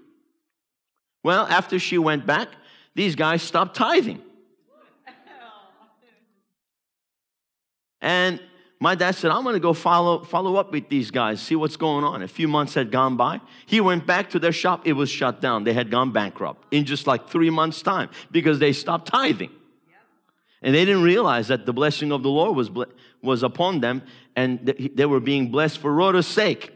Well, 1.23 1.47
after 1.47 1.79
she 1.79 1.97
went 1.97 2.27
back, 2.27 2.49
these 2.97 3.15
guys 3.15 3.41
stopped 3.41 3.77
tithing. 3.77 4.21
And 8.03 8.41
my 8.83 8.95
dad 8.95 9.15
said, 9.15 9.31
I'm 9.31 9.43
going 9.43 9.55
to 9.55 9.61
go 9.61 9.75
follow, 9.75 10.25
follow 10.25 10.57
up 10.57 10.73
with 10.73 10.89
these 10.89 11.11
guys, 11.11 11.43
see 11.43 11.55
what's 11.55 11.77
going 11.77 12.03
on. 12.03 12.23
A 12.23 12.29
few 12.29 12.49
months 12.49 12.73
had 12.73 12.91
gone 12.91 13.15
by. 13.15 13.43
He 13.67 13.79
went 13.79 14.07
back 14.07 14.31
to 14.31 14.39
their 14.39 14.53
shop. 14.53 14.87
It 14.87 14.95
was 14.95 15.11
shut 15.11 15.43
down. 15.43 15.65
They 15.65 15.75
had 15.75 15.91
gone 15.91 16.13
bankrupt 16.13 16.67
in 16.73 16.87
just 16.87 17.07
like 17.07 17.29
three 17.29 17.51
months' 17.51 17.83
time 17.83 18.09
because 18.31 18.59
they 18.59 18.73
stopped 18.73 19.09
tithing. 19.09 19.51
And 20.63 20.75
they 20.75 20.87
didn't 20.87 21.03
realize 21.03 21.49
that 21.49 21.67
the 21.67 21.75
blessing 21.75 22.11
of 22.11 22.23
the 22.23 22.31
Lord 22.31 22.57
was, 22.57 22.71
was 23.23 23.43
upon 23.43 23.81
them 23.81 24.03
and 24.35 24.67
they 24.95 25.07
were 25.07 25.21
being 25.21 25.51
blessed 25.51 25.79
for 25.79 25.93
Rhoda's 25.93 26.27
sake. 26.27 26.73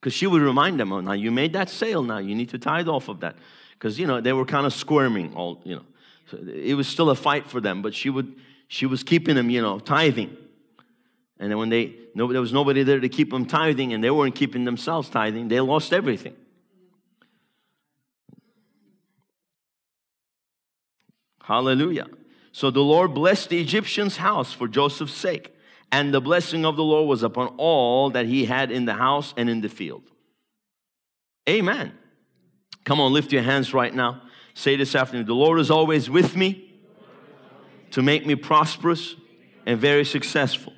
Because 0.00 0.14
she 0.14 0.26
would 0.26 0.42
remind 0.42 0.80
them, 0.80 0.92
oh, 0.92 1.00
now 1.00 1.12
you 1.12 1.30
made 1.30 1.52
that 1.54 1.68
sale, 1.68 2.02
now 2.02 2.18
you 2.18 2.34
need 2.34 2.50
to 2.50 2.58
tithe 2.58 2.88
off 2.88 3.08
of 3.08 3.20
that. 3.20 3.36
Because, 3.72 3.98
you 3.98 4.06
know, 4.06 4.20
they 4.20 4.32
were 4.32 4.46
kind 4.46 4.64
of 4.64 4.72
squirming, 4.72 5.34
all, 5.34 5.60
you 5.64 5.76
know. 5.76 5.84
So 6.30 6.38
it 6.38 6.74
was 6.74 6.88
still 6.88 7.10
a 7.10 7.14
fight 7.14 7.46
for 7.46 7.60
them, 7.60 7.82
but 7.82 7.94
she 7.94 8.08
would, 8.08 8.34
she 8.68 8.86
was 8.86 9.02
keeping 9.02 9.36
them, 9.36 9.50
you 9.50 9.62
know, 9.62 9.78
tithing. 9.78 10.36
And 11.38 11.50
then 11.50 11.58
when 11.58 11.68
they, 11.68 11.94
no, 12.14 12.32
there 12.32 12.40
was 12.40 12.52
nobody 12.52 12.82
there 12.82 13.00
to 13.00 13.08
keep 13.08 13.30
them 13.30 13.46
tithing 13.46 13.92
and 13.92 14.02
they 14.02 14.10
weren't 14.10 14.34
keeping 14.34 14.64
themselves 14.64 15.08
tithing, 15.08 15.48
they 15.48 15.60
lost 15.60 15.92
everything. 15.92 16.34
Hallelujah. 21.42 22.06
So 22.52 22.70
the 22.70 22.80
Lord 22.80 23.14
blessed 23.14 23.50
the 23.50 23.60
Egyptian's 23.60 24.16
house 24.16 24.52
for 24.52 24.66
Joseph's 24.66 25.14
sake 25.14 25.54
and 25.92 26.12
the 26.12 26.20
blessing 26.20 26.64
of 26.64 26.76
the 26.76 26.82
Lord 26.82 27.08
was 27.08 27.22
upon 27.22 27.48
all 27.58 28.10
that 28.10 28.26
he 28.26 28.46
had 28.46 28.72
in 28.72 28.86
the 28.86 28.94
house 28.94 29.32
and 29.36 29.48
in 29.48 29.60
the 29.60 29.68
field. 29.68 30.02
Amen. 31.48 31.92
Come 32.84 33.00
on, 33.00 33.12
lift 33.12 33.30
your 33.32 33.42
hands 33.42 33.72
right 33.72 33.94
now. 33.94 34.22
Say 34.54 34.74
this 34.76 34.94
afternoon 34.94 35.26
The 35.26 35.34
Lord 35.34 35.60
is 35.60 35.70
always 35.70 36.10
with 36.10 36.36
me 36.36 36.75
to 37.90 38.02
make 38.02 38.26
me 38.26 38.34
prosperous 38.34 39.14
and 39.64 39.80
very 39.80 40.04
successful. 40.04 40.72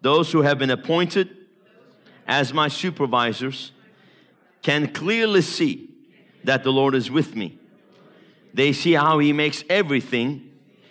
Those 0.00 0.32
who 0.32 0.42
have 0.42 0.58
been 0.58 0.70
appointed 0.70 1.36
as 2.26 2.52
my 2.52 2.68
supervisors 2.68 3.72
can 4.62 4.92
clearly 4.92 5.42
see 5.42 5.90
that 6.44 6.62
the 6.62 6.72
Lord 6.72 6.94
is 6.94 7.10
with 7.10 7.34
me. 7.34 7.58
They 8.52 8.72
see 8.72 8.92
how 8.92 9.18
He 9.18 9.32
makes 9.32 9.64
everything 9.68 10.50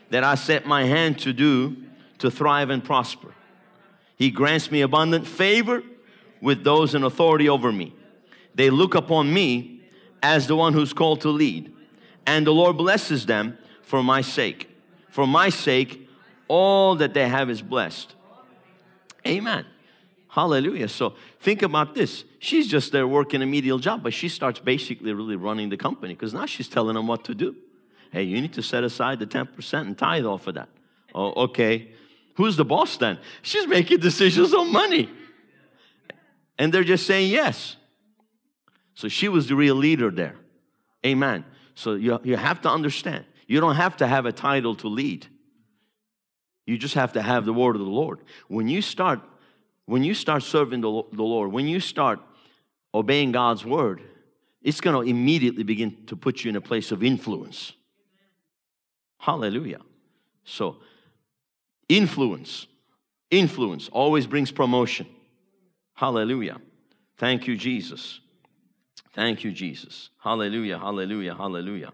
that 0.10 0.24
I 0.24 0.36
set 0.36 0.66
my 0.66 0.86
hand 0.86 1.20
to 1.20 1.34
do 1.34 1.78
to 2.20 2.30
thrive 2.30 2.70
and 2.70 2.84
prosper. 2.84 3.34
He 4.16 4.30
grants 4.30 4.72
me 4.72 4.82
abundant 4.82 5.28
favor 5.28 5.84
with 6.42 6.64
those 6.64 6.94
in 6.94 7.04
authority 7.04 7.50
over 7.50 7.72
me. 7.72 7.96
They 8.56 8.70
look 8.70 8.96
upon 8.96 9.34
me 9.34 9.82
as 10.22 10.48
the 10.48 10.56
one 10.56 10.74
who's 10.74 10.94
called 10.94 11.22
to 11.22 11.30
lead, 11.30 11.74
and 12.26 12.46
the 12.46 12.54
Lord 12.54 12.78
blesses 12.78 13.26
them 13.26 13.58
for 13.82 14.04
my 14.04 14.22
sake. 14.22 14.70
For 15.14 15.28
my 15.28 15.50
sake, 15.50 16.10
all 16.48 16.96
that 16.96 17.14
they 17.14 17.30
have 17.30 17.48
is 17.52 17.62
blessed. 17.62 18.16
Amen. 19.28 19.64
Hallelujah. 20.28 20.88
So 20.88 21.14
think 21.40 21.62
about 21.62 21.94
this. 21.94 22.24
She's 22.40 22.68
just 22.68 22.92
there 22.92 23.08
working 23.08 23.44
a 23.44 23.46
medial 23.46 23.78
job, 23.78 24.02
but 24.02 24.12
she 24.12 24.28
starts 24.28 24.60
basically 24.60 25.14
really 25.14 25.36
running 25.36 25.70
the 25.70 25.78
company 25.78 26.16
because 26.16 26.34
now 26.34 26.48
she's 26.48 26.68
telling 26.68 26.96
them 26.96 27.06
what 27.06 27.26
to 27.26 27.36
do. 27.36 27.56
Hey, 28.12 28.24
you 28.24 28.42
need 28.42 28.54
to 28.54 28.64
set 28.64 28.84
aside 28.84 29.20
the 29.20 29.28
10% 29.28 29.82
and 29.82 29.96
tithe 29.96 30.26
off 30.26 30.48
of 30.48 30.56
that. 30.56 30.70
Oh, 31.14 31.44
okay. 31.44 31.92
Who's 32.34 32.56
the 32.56 32.66
boss 32.66 32.98
then? 32.98 33.20
She's 33.44 33.68
making 33.68 34.00
decisions 34.00 34.52
on 34.52 34.72
money. 34.72 35.12
And 36.58 36.74
they're 36.74 36.84
just 36.84 37.06
saying 37.06 37.30
yes. 37.30 37.76
So 38.96 39.08
she 39.10 39.30
was 39.30 39.48
the 39.48 39.56
real 39.56 39.76
leader 39.76 40.10
there. 40.10 40.38
Amen. 41.06 41.46
So 41.76 41.94
you, 41.94 42.20
you 42.24 42.36
have 42.36 42.62
to 42.62 42.70
understand. 42.72 43.26
You 43.48 43.60
don't 43.60 43.76
have 43.76 43.98
to 43.98 44.08
have 44.08 44.26
a 44.26 44.32
title 44.32 44.76
to 44.76 44.88
lead. 44.88 45.28
You 46.66 46.78
just 46.78 46.96
have 46.96 47.14
to 47.14 47.22
have 47.22 47.46
the 47.46 47.54
word 47.54 47.76
of 47.76 47.82
the 47.82 47.88
Lord. 47.88 48.20
When 48.48 48.68
you 48.68 48.82
start, 48.82 49.20
when 49.86 50.04
you 50.04 50.14
start 50.14 50.44
serving 50.44 50.82
the, 50.82 51.04
the 51.12 51.24
Lord, 51.24 51.52
when 51.52 51.68
you 51.68 51.80
start 51.80 52.20
obeying 52.94 53.32
God's 53.32 53.66
word, 53.66 54.02
it's 54.62 54.80
going 54.80 54.96
to 54.96 55.10
immediately 55.10 55.64
begin 55.64 56.06
to 56.08 56.16
put 56.16 56.44
you 56.44 56.50
in 56.50 56.56
a 56.56 56.62
place 56.62 56.92
of 56.92 57.04
influence. 57.04 57.74
Hallelujah. 59.20 59.82
So 60.46 60.78
Influence. 61.90 62.68
Influence 63.30 63.90
always 63.90 64.28
brings 64.28 64.52
promotion. 64.52 65.08
Hallelujah. 65.94 66.60
Thank 67.18 67.48
you, 67.48 67.56
Jesus. 67.56 68.20
Thank 69.14 69.44
you, 69.44 69.52
Jesus. 69.52 70.10
Hallelujah, 70.20 70.80
hallelujah, 70.80 71.36
hallelujah. 71.36 71.94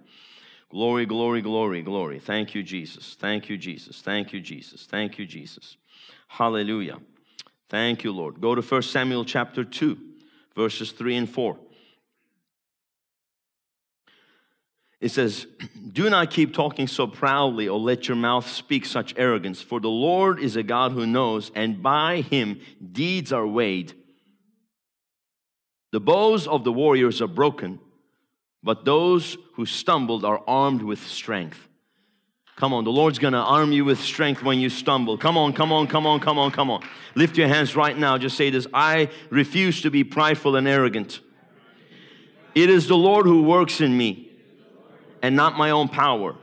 Glory, 0.70 1.06
glory, 1.08 1.42
glory, 1.42 1.82
glory. 1.82 2.20
Thank 2.20 2.54
you, 2.54 2.62
Jesus. 2.62 3.16
Thank 3.20 3.50
you, 3.50 3.58
Jesus. 3.58 4.02
Thank 4.02 4.34
you, 4.34 4.40
Jesus. 4.40 4.86
Thank 4.86 5.18
you, 5.18 5.26
Jesus. 5.26 5.78
Hallelujah. 6.28 7.00
Thank 7.70 8.04
you, 8.04 8.12
Lord. 8.12 8.40
Go 8.40 8.54
to 8.54 8.62
1 8.62 8.82
Samuel 8.84 9.26
chapter 9.26 9.64
2, 9.64 9.98
verses 10.56 10.92
3 10.92 11.16
and 11.18 11.30
4. 11.30 11.58
It 15.02 15.10
says, 15.10 15.48
Do 15.92 16.10
not 16.10 16.30
keep 16.30 16.54
talking 16.54 16.88
so 16.88 17.08
proudly 17.08 17.68
or 17.68 17.80
let 17.80 18.08
your 18.08 18.18
mouth 18.18 18.48
speak 18.48 18.86
such 18.86 19.14
arrogance, 19.18 19.62
for 19.62 19.80
the 19.80 19.90
Lord 19.90 20.40
is 20.40 20.56
a 20.56 20.64
God 20.64 20.92
who 20.92 21.08
knows, 21.08 21.52
and 21.56 21.82
by 21.82 22.22
him 22.22 22.60
deeds 22.92 23.32
are 23.32 23.48
weighed. 23.48 23.94
The 25.92 26.02
bows 26.02 26.48
of 26.48 26.64
the 26.64 26.74
warriors 26.74 27.22
are 27.22 27.28
broken, 27.28 27.80
but 28.64 28.86
those 28.86 29.38
who 29.54 29.66
stumbled 29.66 30.26
are 30.26 30.42
armed 30.48 30.82
with 30.82 31.06
strength. 31.06 31.68
Come 32.56 32.74
on, 32.74 32.84
the 32.84 32.92
Lord's 32.92 33.20
gonna 33.20 33.42
arm 33.42 33.72
you 33.72 33.86
with 33.86 34.02
strength 34.02 34.44
when 34.44 34.60
you 34.60 34.70
stumble. 34.70 35.18
Come 35.18 35.38
on, 35.38 35.54
come 35.54 35.72
on, 35.72 35.88
come 35.88 36.06
on, 36.06 36.20
come 36.20 36.38
on, 36.38 36.52
come 36.52 36.70
on. 36.70 36.84
Lift 37.16 37.38
your 37.38 37.48
hands 37.48 37.76
right 37.76 37.98
now. 37.98 38.18
Just 38.18 38.36
say 38.36 38.50
this 38.50 38.68
I 38.74 39.10
refuse 39.30 39.82
to 39.84 39.90
be 39.90 40.04
prideful 40.04 40.58
and 40.58 40.68
arrogant. 40.68 41.22
It 42.56 42.70
is 42.70 42.88
the 42.88 42.98
Lord 42.98 43.26
who 43.26 43.44
works 43.44 43.80
in 43.80 43.98
me 43.98 44.30
and 45.22 45.36
not 45.36 45.58
my 45.58 45.70
own 45.70 45.88
power. 45.88 46.36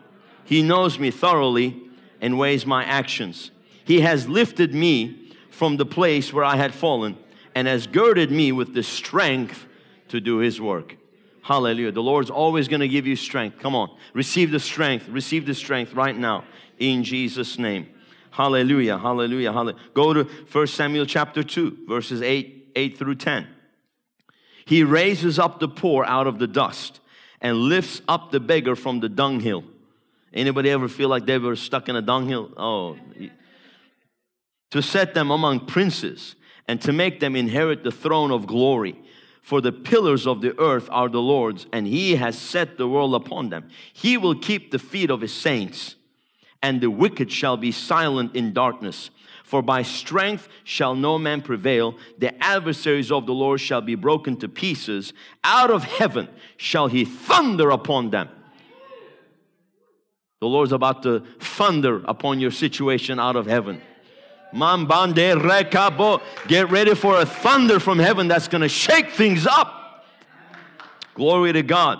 He 0.44 0.62
knows 0.62 0.98
me 0.98 1.10
thoroughly 1.10 1.82
and 2.20 2.38
weighs 2.38 2.64
my 2.64 2.84
actions. 2.84 3.50
He 3.84 4.00
has 4.00 4.28
lifted 4.28 4.74
me 4.74 5.32
from 5.50 5.76
the 5.76 5.86
place 5.86 6.32
where 6.32 6.44
I 6.44 6.56
had 6.56 6.72
fallen 6.72 7.18
and 7.54 7.68
has 7.68 7.86
girded 7.86 8.30
me 8.30 8.52
with 8.52 8.72
the 8.72 8.82
strength 8.82 9.66
to 10.08 10.20
do 10.20 10.38
His 10.38 10.60
work. 10.60 10.96
Hallelujah. 11.46 11.92
The 11.92 12.02
Lord's 12.02 12.28
always 12.28 12.66
going 12.66 12.80
to 12.80 12.88
give 12.88 13.06
you 13.06 13.14
strength. 13.14 13.60
Come 13.60 13.76
on. 13.76 13.96
Receive 14.14 14.50
the 14.50 14.58
strength. 14.58 15.08
Receive 15.08 15.46
the 15.46 15.54
strength 15.54 15.94
right 15.94 16.18
now 16.18 16.42
in 16.80 17.04
Jesus' 17.04 17.56
name. 17.56 17.86
Hallelujah. 18.32 18.98
Hallelujah. 18.98 19.52
Hallelujah. 19.52 19.78
Go 19.94 20.12
to 20.12 20.24
1 20.24 20.66
Samuel 20.66 21.06
chapter 21.06 21.44
2, 21.44 21.84
verses 21.86 22.20
8, 22.20 22.72
8 22.74 22.98
through 22.98 23.14
10. 23.14 23.46
He 24.64 24.82
raises 24.82 25.38
up 25.38 25.60
the 25.60 25.68
poor 25.68 26.04
out 26.04 26.26
of 26.26 26.40
the 26.40 26.48
dust 26.48 26.98
and 27.40 27.56
lifts 27.56 28.02
up 28.08 28.32
the 28.32 28.40
beggar 28.40 28.74
from 28.74 28.98
the 28.98 29.08
dunghill. 29.08 29.62
Anybody 30.34 30.70
ever 30.70 30.88
feel 30.88 31.08
like 31.08 31.26
they 31.26 31.38
were 31.38 31.54
stuck 31.54 31.88
in 31.88 31.94
a 31.94 32.02
dunghill? 32.02 32.50
Oh. 32.56 32.96
To 34.72 34.82
set 34.82 35.14
them 35.14 35.30
among 35.30 35.66
princes 35.66 36.34
and 36.66 36.82
to 36.82 36.92
make 36.92 37.20
them 37.20 37.36
inherit 37.36 37.84
the 37.84 37.92
throne 37.92 38.32
of 38.32 38.48
glory. 38.48 39.00
For 39.46 39.60
the 39.60 39.70
pillars 39.70 40.26
of 40.26 40.40
the 40.40 40.58
earth 40.58 40.88
are 40.90 41.08
the 41.08 41.20
Lord's, 41.22 41.68
and 41.72 41.86
He 41.86 42.16
has 42.16 42.36
set 42.36 42.78
the 42.78 42.88
world 42.88 43.14
upon 43.14 43.50
them. 43.50 43.68
He 43.92 44.16
will 44.16 44.34
keep 44.34 44.72
the 44.72 44.78
feet 44.80 45.08
of 45.08 45.20
His 45.20 45.32
saints, 45.32 45.94
and 46.60 46.80
the 46.80 46.90
wicked 46.90 47.30
shall 47.30 47.56
be 47.56 47.70
silent 47.70 48.34
in 48.34 48.52
darkness. 48.52 49.10
For 49.44 49.62
by 49.62 49.82
strength 49.82 50.48
shall 50.64 50.96
no 50.96 51.16
man 51.16 51.42
prevail. 51.42 51.94
The 52.18 52.34
adversaries 52.42 53.12
of 53.12 53.26
the 53.26 53.34
Lord 53.34 53.60
shall 53.60 53.80
be 53.80 53.94
broken 53.94 54.36
to 54.38 54.48
pieces. 54.48 55.12
Out 55.44 55.70
of 55.70 55.84
heaven 55.84 56.28
shall 56.56 56.88
He 56.88 57.04
thunder 57.04 57.70
upon 57.70 58.10
them. 58.10 58.28
The 60.40 60.48
Lord's 60.48 60.72
about 60.72 61.04
to 61.04 61.20
thunder 61.38 62.02
upon 62.06 62.40
your 62.40 62.50
situation 62.50 63.20
out 63.20 63.36
of 63.36 63.46
heaven. 63.46 63.80
Get 66.48 66.70
ready 66.70 66.94
for 66.94 67.20
a 67.20 67.26
thunder 67.26 67.80
from 67.80 67.98
heaven 67.98 68.28
that's 68.28 68.48
going 68.48 68.62
to 68.62 68.68
shake 68.68 69.10
things 69.10 69.46
up. 69.46 70.04
Glory 71.14 71.52
to 71.52 71.62
God. 71.62 71.98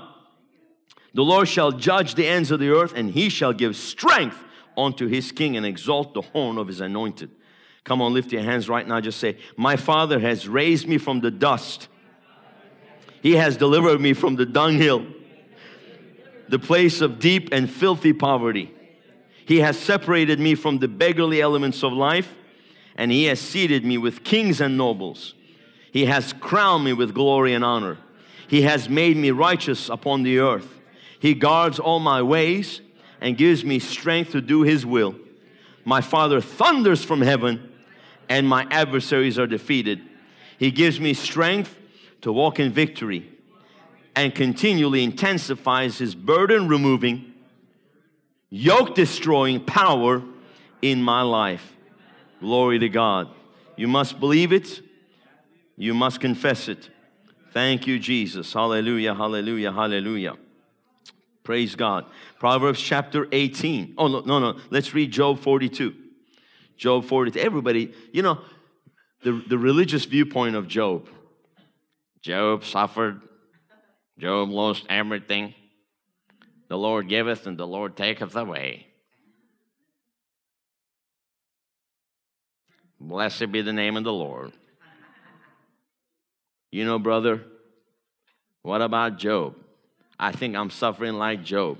The 1.15 1.23
Lord 1.23 1.49
shall 1.49 1.73
judge 1.73 2.15
the 2.15 2.27
ends 2.27 2.51
of 2.51 2.61
the 2.61 2.69
earth, 2.69 2.93
and 2.95 3.11
he 3.11 3.31
shall 3.31 3.55
give 3.55 3.75
strength 3.75 4.43
unto 4.77 5.07
his 5.07 5.33
king 5.33 5.57
and 5.57 5.65
exalt 5.65 6.13
the 6.13 6.21
horn 6.21 6.59
of 6.59 6.69
his 6.69 6.81
anointed. 6.81 7.31
Come 7.85 8.03
on, 8.03 8.13
lift 8.13 8.33
your 8.33 8.43
hands 8.43 8.69
right 8.69 8.87
now. 8.87 9.01
Just 9.01 9.19
say, 9.19 9.39
My 9.57 9.77
Father 9.77 10.21
has 10.21 10.47
raised 10.49 10.87
me 10.87 10.99
from 10.99 11.21
the 11.21 11.31
dust, 11.31 11.89
He 13.23 13.33
has 13.33 13.57
delivered 13.57 14.01
me 14.01 14.13
from 14.13 14.37
the 14.37 14.45
dunghill, 14.45 15.07
the 16.49 16.59
place 16.59 17.01
of 17.01 17.19
deep 17.19 17.49
and 17.53 17.71
filthy 17.71 18.13
poverty. 18.13 18.76
He 19.47 19.61
has 19.61 19.79
separated 19.79 20.41
me 20.41 20.57
from 20.57 20.79
the 20.79 20.89
beggarly 20.89 21.41
elements 21.41 21.85
of 21.85 21.93
life, 21.93 22.37
and 22.97 23.13
He 23.13 23.25
has 23.25 23.41
seated 23.41 23.85
me 23.85 23.97
with 23.97 24.25
kings 24.25 24.61
and 24.61 24.77
nobles. 24.77 25.35
He 25.93 26.07
has 26.07 26.33
crowned 26.35 26.85
me 26.85 26.93
with 26.93 27.15
glory 27.15 27.55
and 27.55 27.65
honor. 27.65 27.97
He 28.49 28.63
has 28.63 28.89
made 28.89 29.17
me 29.17 29.31
righteous 29.31 29.89
upon 29.89 30.25
the 30.25 30.41
earth. 30.41 30.81
He 31.21 31.33
guards 31.33 31.79
all 31.79 32.01
my 32.01 32.23
ways 32.23 32.81
and 33.21 33.39
gives 33.39 33.65
me 33.65 33.79
strength 33.79 34.33
to 34.33 34.41
do 34.41 34.63
His 34.63 34.85
will. 34.85 35.15
My 35.85 36.01
Father 36.01 36.41
thunders 36.41 37.05
from 37.05 37.21
heaven, 37.21 37.73
and 38.29 38.49
my 38.49 38.67
adversaries 38.73 39.39
are 39.39 39.47
defeated. 39.47 40.01
He 40.59 40.73
gives 40.73 40.99
me 40.99 41.15
strength 41.15 41.79
to 42.23 42.33
walk 42.33 42.59
in 42.59 42.73
victory 42.73 43.31
and 44.17 44.35
continually 44.35 45.05
intensifies 45.05 45.99
His 45.99 46.17
burden 46.17 46.67
removing 46.67 47.33
yoke 48.51 48.95
destroying 48.95 49.65
power 49.65 50.23
in 50.83 51.03
my 51.03 51.23
life. 51.23 51.77
Glory 52.41 52.79
to 52.79 52.89
God. 52.89 53.29
You 53.77 53.89
must 53.89 54.21
believe 54.21 54.53
it, 54.53 54.81
you 55.77 55.95
must 55.95 56.21
confess 56.21 56.69
it. 56.69 56.91
Thank 57.53 57.87
you, 57.87 57.99
Jesus. 57.99 58.53
Hallelujah, 58.53 59.15
hallelujah, 59.15 59.73
hallelujah. 59.73 60.37
Praise 61.43 61.75
God. 61.75 62.07
Proverbs 62.39 62.81
chapter 62.81 63.29
18. 63.31 63.95
Oh, 63.97 64.09
no, 64.09 64.21
no, 64.21 64.39
no. 64.39 64.59
Let's 64.71 64.93
read 64.93 65.13
Job 65.13 65.39
42. 65.39 65.95
Job 66.77 67.05
42. 67.05 67.39
Everybody, 67.39 67.95
you 68.13 68.23
know, 68.23 68.41
the, 69.23 69.43
the 69.49 69.57
religious 69.57 70.05
viewpoint 70.05 70.57
of 70.57 70.69
Job. 70.69 71.09
Job 72.21 72.65
suffered. 72.65 73.23
Job 74.19 74.51
lost 74.51 74.85
everything. 74.89 75.55
The 76.69 76.77
Lord 76.77 77.09
giveth 77.09 77.47
and 77.47 77.57
the 77.57 77.67
Lord 77.67 77.97
taketh 77.97 78.35
away. 78.35 78.87
Blessed 82.99 83.53
be 83.53 83.63
the 83.63 83.73
name 83.73 83.97
of 83.97 84.05
the 84.05 84.13
Lord. 84.13 84.53
You 86.73 86.85
know, 86.85 86.99
brother, 86.99 87.43
what 88.63 88.83
about 88.83 89.19
Job? 89.19 89.55
I 90.19 90.33
think 90.33 90.57
I'm 90.57 90.71
suffering 90.71 91.15
like 91.15 91.45
Job. 91.45 91.79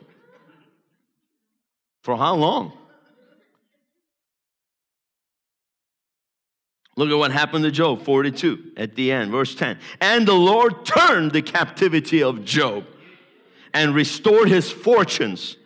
For 2.03 2.17
how 2.17 2.37
long? 2.37 2.73
Look 6.97 7.11
at 7.11 7.19
what 7.19 7.33
happened 7.33 7.65
to 7.65 7.71
Job, 7.71 8.05
42 8.05 8.73
at 8.77 8.95
the 8.95 9.11
end, 9.11 9.31
verse 9.31 9.55
10. 9.55 9.79
And 10.01 10.27
the 10.27 10.35
Lord 10.35 10.87
turned 10.87 11.33
the 11.33 11.43
captivity 11.43 12.23
of 12.23 12.45
Job 12.45 12.87
and 13.77 13.95
restored 13.95 14.49
his 14.49 14.71
fortunes. 14.71 15.59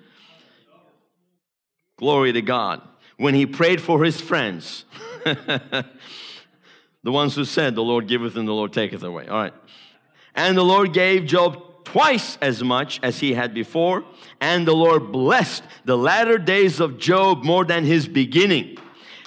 Glory 1.96 2.32
to 2.32 2.42
God. 2.42 2.82
When 3.18 3.36
he 3.36 3.46
prayed 3.46 3.80
for 3.80 4.02
his 4.02 4.20
friends, 4.20 4.84
the 5.24 5.84
ones 7.04 7.36
who 7.36 7.44
said, 7.44 7.76
The 7.76 7.84
Lord 7.84 8.08
giveth 8.08 8.34
and 8.34 8.48
the 8.48 8.52
Lord 8.52 8.72
taketh 8.72 9.04
away. 9.04 9.28
All 9.28 9.36
right. 9.36 9.54
And 10.34 10.58
the 10.58 10.64
Lord 10.64 10.92
gave 10.92 11.24
Job 11.26 11.84
twice 11.84 12.36
as 12.40 12.64
much 12.64 12.98
as 13.00 13.20
he 13.20 13.34
had 13.34 13.54
before, 13.54 14.04
and 14.40 14.66
the 14.66 14.74
Lord 14.74 15.12
blessed 15.12 15.62
the 15.84 15.96
latter 15.96 16.36
days 16.36 16.80
of 16.80 16.98
Job 16.98 17.44
more 17.44 17.64
than 17.64 17.84
his 17.84 18.08
beginning. 18.08 18.76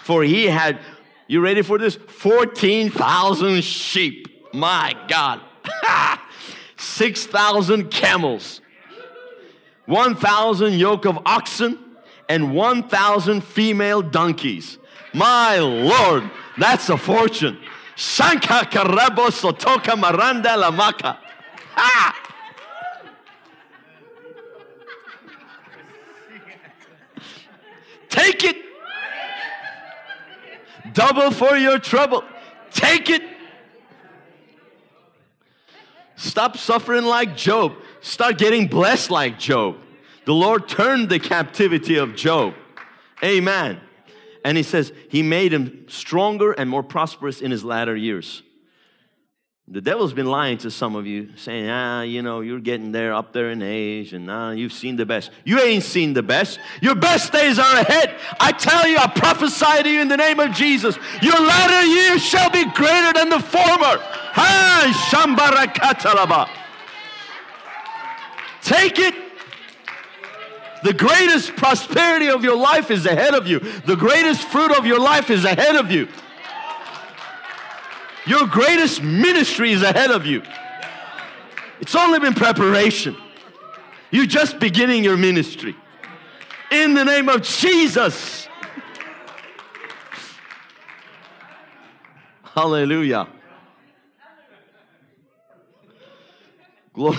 For 0.01 0.23
he 0.23 0.47
had, 0.47 0.79
you 1.27 1.39
ready 1.39 1.61
for 1.61 1.77
this? 1.77 1.95
14,000 1.95 3.63
sheep. 3.63 4.53
My 4.53 4.93
God. 5.07 5.39
6,000 6.77 7.89
camels, 7.89 8.59
1,000 9.85 10.73
yoke 10.73 11.05
of 11.05 11.19
oxen 11.25 11.77
and 12.29 12.53
1,000 12.53 13.41
female 13.41 14.01
donkeys. 14.01 14.77
My 15.13 15.59
Lord, 15.59 16.29
that's 16.57 16.89
a 16.89 16.97
fortune. 16.97 17.59
Shanka 17.95 18.63
karabo 18.71 19.29
sotoka 19.29 19.97
maranda 19.97 20.49
lamaka. 20.49 21.17
Ha! 21.75 22.19
Take 28.09 28.43
it. 28.43 28.57
Double 30.93 31.31
for 31.31 31.57
your 31.57 31.79
trouble. 31.79 32.23
Take 32.71 33.09
it. 33.09 33.23
Stop 36.15 36.57
suffering 36.57 37.05
like 37.05 37.35
Job. 37.35 37.73
Start 38.03 38.37
getting 38.37 38.67
blessed 38.67 39.09
like 39.09 39.39
Job. 39.39 39.77
The 40.25 40.33
Lord 40.33 40.67
turned 40.67 41.07
the 41.07 41.19
captivity 41.19 41.95
of 41.95 42.15
Job. 42.15 42.53
Amen. 43.23 43.79
And 44.43 44.57
he 44.57 44.63
says, 44.63 44.91
He 45.09 45.23
made 45.23 45.53
him 45.53 45.85
stronger 45.87 46.51
and 46.51 46.69
more 46.69 46.83
prosperous 46.83 47.41
in 47.41 47.49
his 47.49 47.63
latter 47.63 47.95
years. 47.95 48.43
The 49.69 49.79
devil's 49.79 50.11
been 50.11 50.25
lying 50.25 50.57
to 50.59 50.69
some 50.69 50.97
of 50.97 51.07
you, 51.07 51.29
saying, 51.37 51.69
ah, 51.69 52.01
you 52.01 52.21
know, 52.21 52.41
you're 52.41 52.59
getting 52.59 52.91
there, 52.91 53.13
up 53.13 53.31
there 53.31 53.49
in 53.49 53.61
age, 53.61 54.11
and 54.11 54.29
ah, 54.29 54.51
you've 54.51 54.73
seen 54.73 54.97
the 54.97 55.05
best. 55.05 55.31
You 55.45 55.61
ain't 55.61 55.83
seen 55.83 56.11
the 56.11 56.21
best. 56.21 56.59
Your 56.81 56.95
best 56.95 57.31
days 57.31 57.57
are 57.57 57.77
ahead. 57.77 58.13
I 58.41 58.51
tell 58.51 58.85
you, 58.85 58.97
I 58.97 59.07
prophesy 59.07 59.83
to 59.83 59.89
you 59.89 60.01
in 60.01 60.09
the 60.09 60.17
name 60.17 60.41
of 60.41 60.51
Jesus, 60.51 60.97
your 61.21 61.39
latter 61.39 61.87
years 61.87 62.21
shall 62.21 62.49
be 62.49 62.65
greater 62.71 63.13
than 63.13 63.29
the 63.29 63.39
former. 63.39 63.97
Ha, 64.35 64.63
Take 68.63 68.99
it. 68.99 69.13
The 70.83 70.93
greatest 70.93 71.55
prosperity 71.55 72.29
of 72.29 72.43
your 72.43 72.57
life 72.57 72.91
is 72.91 73.05
ahead 73.05 73.33
of 73.33 73.47
you. 73.47 73.59
The 73.59 73.95
greatest 73.95 74.43
fruit 74.47 74.77
of 74.77 74.85
your 74.85 74.99
life 74.99 75.29
is 75.29 75.45
ahead 75.45 75.75
of 75.75 75.91
you. 75.91 76.07
Your 78.25 78.47
greatest 78.47 79.01
ministry 79.01 79.71
is 79.71 79.81
ahead 79.81 80.11
of 80.11 80.25
you. 80.25 80.41
It's 81.79 81.95
only 81.95 82.19
been 82.19 82.33
preparation. 82.33 83.15
You're 84.11 84.25
just 84.25 84.59
beginning 84.59 85.03
your 85.03 85.17
ministry. 85.17 85.75
In 86.71 86.93
the 86.93 87.03
name 87.03 87.29
of 87.29 87.41
Jesus. 87.41 88.47
Hallelujah. 92.43 93.27
Glory. 96.93 97.17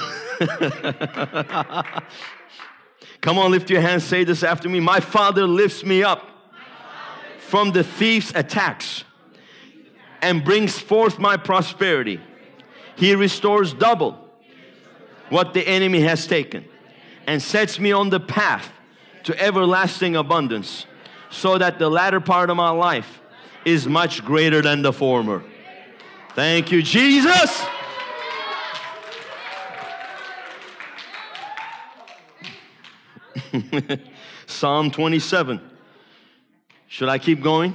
Come 3.21 3.39
on, 3.39 3.51
lift 3.51 3.71
your 3.71 3.81
hands, 3.81 4.05
say 4.05 4.25
this 4.25 4.43
after 4.43 4.69
me. 4.69 4.81
My 4.81 5.01
Father 5.01 5.47
lifts 5.47 5.85
me 5.85 6.03
up 6.03 6.29
from 7.39 7.73
the 7.73 7.83
thief's 7.83 8.33
attacks 8.35 9.05
and 10.23 10.45
brings 10.45 10.79
forth 10.79 11.19
my 11.19 11.37
prosperity. 11.37 12.21
He 12.97 13.15
restores 13.15 13.75
double 13.75 14.19
what 15.29 15.55
the 15.55 15.67
enemy 15.67 16.01
has 16.03 16.27
taken 16.27 16.65
and 17.27 17.43
sets 17.43 17.79
me 17.79 17.93
on 17.93 18.11
the 18.11 18.21
path 18.21 18.71
to 19.25 19.39
everlasting 19.43 20.17
abundance 20.17 20.87
so 21.31 21.59
that 21.59 21.79
the 21.79 21.89
latter 21.89 22.21
part 22.21 22.51
of 22.51 22.57
my 22.57 22.71
life 22.71 23.21
is 23.65 23.87
much 23.87 24.25
greater 24.25 24.63
than 24.63 24.83
the 24.83 24.93
former. 24.93 25.43
Thank 26.35 26.71
you, 26.71 26.83
Jesus. 26.83 27.65
Psalm 34.47 34.91
27. 34.91 35.61
Should 36.89 37.09
I 37.09 37.19
keep 37.19 37.43
going? 37.43 37.75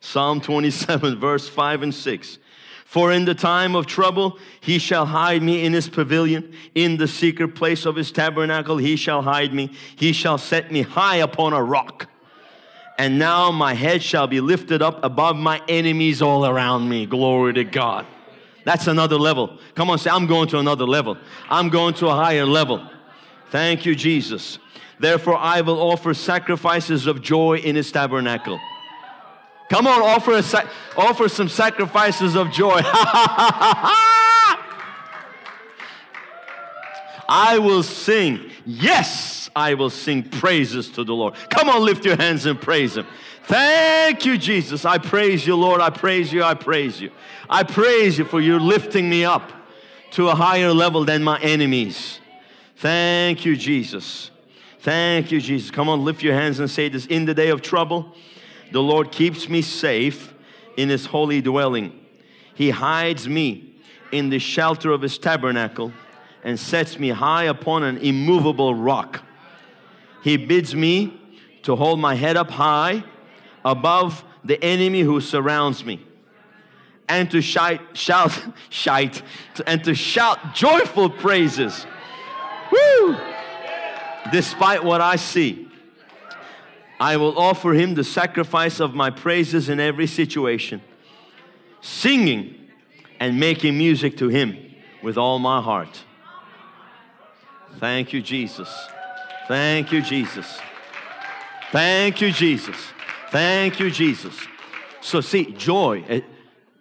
Psalm 0.00 0.40
27, 0.40 1.18
verse 1.20 1.48
5 1.48 1.82
and 1.82 1.94
6. 1.94 2.38
For 2.84 3.12
in 3.12 3.26
the 3.26 3.34
time 3.34 3.74
of 3.76 3.86
trouble 3.86 4.38
he 4.60 4.78
shall 4.78 5.04
hide 5.04 5.42
me 5.42 5.64
in 5.64 5.74
his 5.74 5.88
pavilion. 5.88 6.54
In 6.74 6.96
the 6.96 7.06
secret 7.06 7.54
place 7.54 7.84
of 7.84 7.96
his 7.96 8.10
tabernacle 8.10 8.78
he 8.78 8.96
shall 8.96 9.20
hide 9.20 9.52
me. 9.52 9.72
He 9.96 10.12
shall 10.12 10.38
set 10.38 10.72
me 10.72 10.82
high 10.82 11.16
upon 11.16 11.52
a 11.52 11.62
rock. 11.62 12.08
And 12.98 13.18
now 13.18 13.50
my 13.50 13.74
head 13.74 14.02
shall 14.02 14.26
be 14.26 14.40
lifted 14.40 14.82
up 14.82 15.04
above 15.04 15.36
my 15.36 15.60
enemies 15.68 16.22
all 16.22 16.46
around 16.46 16.88
me. 16.88 17.04
Glory 17.04 17.52
to 17.54 17.64
God. 17.64 18.06
That's 18.64 18.86
another 18.86 19.16
level. 19.16 19.58
Come 19.74 19.88
on, 19.90 19.98
say, 19.98 20.10
I'm 20.10 20.26
going 20.26 20.48
to 20.48 20.58
another 20.58 20.84
level. 20.84 21.16
I'm 21.48 21.68
going 21.68 21.94
to 21.94 22.08
a 22.08 22.14
higher 22.14 22.44
level. 22.44 22.86
Thank 23.50 23.86
you, 23.86 23.94
Jesus. 23.94 24.58
Therefore, 24.98 25.36
I 25.36 25.60
will 25.60 25.80
offer 25.80 26.12
sacrifices 26.14 27.06
of 27.06 27.22
joy 27.22 27.58
in 27.58 27.76
his 27.76 27.90
tabernacle. 27.92 28.60
Come 29.70 29.86
on, 29.86 30.02
offer, 30.02 30.32
a 30.32 30.42
sa- 30.42 30.68
offer 30.96 31.28
some 31.28 31.48
sacrifices 31.48 32.34
of 32.34 32.50
joy. 32.50 32.80
I 37.28 37.58
will 37.58 37.82
sing. 37.82 38.50
Yes, 38.64 39.50
I 39.54 39.74
will 39.74 39.90
sing 39.90 40.22
praises 40.22 40.88
to 40.90 41.04
the 41.04 41.14
Lord. 41.14 41.34
Come 41.50 41.68
on, 41.68 41.84
lift 41.84 42.04
your 42.06 42.16
hands 42.16 42.46
and 42.46 42.58
praise 42.60 42.96
Him. 42.96 43.06
Thank 43.44 44.24
you, 44.24 44.38
Jesus. 44.38 44.84
I 44.84 44.98
praise 44.98 45.46
you, 45.46 45.54
Lord. 45.54 45.80
I 45.80 45.90
praise 45.90 46.32
you. 46.32 46.42
I 46.42 46.54
praise 46.54 47.00
you. 47.00 47.10
I 47.48 47.62
praise 47.62 48.18
you 48.18 48.24
for 48.24 48.40
you're 48.40 48.60
lifting 48.60 49.08
me 49.08 49.24
up 49.24 49.52
to 50.12 50.28
a 50.28 50.34
higher 50.34 50.72
level 50.72 51.04
than 51.04 51.22
my 51.22 51.38
enemies. 51.40 52.20
Thank 52.78 53.44
you, 53.44 53.56
Jesus. 53.56 54.30
Thank 54.78 55.32
you, 55.32 55.40
Jesus. 55.40 55.68
Come 55.72 55.88
on, 55.88 56.04
lift 56.04 56.22
your 56.22 56.34
hands 56.34 56.60
and 56.60 56.70
say 56.70 56.88
this. 56.88 57.06
In 57.06 57.24
the 57.24 57.34
day 57.34 57.48
of 57.48 57.60
trouble, 57.60 58.14
the 58.70 58.80
Lord 58.80 59.10
keeps 59.10 59.48
me 59.48 59.62
safe 59.62 60.32
in 60.76 60.88
his 60.88 61.06
holy 61.06 61.40
dwelling. 61.40 61.98
He 62.54 62.70
hides 62.70 63.28
me 63.28 63.74
in 64.12 64.30
the 64.30 64.38
shelter 64.38 64.92
of 64.92 65.02
his 65.02 65.18
tabernacle 65.18 65.92
and 66.44 66.58
sets 66.58 67.00
me 67.00 67.08
high 67.08 67.44
upon 67.44 67.82
an 67.82 67.98
immovable 67.98 68.76
rock. 68.76 69.24
He 70.22 70.36
bids 70.36 70.72
me 70.72 71.20
to 71.64 71.74
hold 71.74 71.98
my 71.98 72.14
head 72.14 72.36
up 72.36 72.48
high 72.48 73.02
above 73.64 74.24
the 74.44 74.62
enemy 74.62 75.00
who 75.00 75.20
surrounds 75.20 75.84
me 75.84 76.06
and 77.08 77.28
to 77.32 77.40
shout, 77.40 77.80
shout, 77.94 78.40
and 79.66 79.82
to 79.82 79.96
shout 79.96 80.54
joyful 80.54 81.10
praises. 81.10 81.84
Woo! 82.72 83.16
Despite 84.30 84.84
what 84.84 85.00
I 85.00 85.16
see, 85.16 85.68
I 87.00 87.16
will 87.16 87.38
offer 87.38 87.72
him 87.72 87.94
the 87.94 88.04
sacrifice 88.04 88.80
of 88.80 88.94
my 88.94 89.10
praises 89.10 89.68
in 89.68 89.78
every 89.78 90.06
situation, 90.06 90.80
singing 91.80 92.54
and 93.20 93.38
making 93.38 93.78
music 93.78 94.16
to 94.18 94.28
him 94.28 94.56
with 95.02 95.16
all 95.16 95.38
my 95.38 95.62
heart. 95.62 96.04
Thank 97.78 98.12
you, 98.12 98.20
Jesus. 98.20 98.68
Thank 99.46 99.92
you, 99.92 100.02
Jesus. 100.02 100.58
Thank 101.70 102.20
you, 102.20 102.32
Jesus. 102.32 102.76
Thank 103.30 103.78
you, 103.78 103.90
Jesus. 103.90 104.34
So, 105.00 105.20
see, 105.20 105.52
joy, 105.52 106.04
eh, 106.08 106.20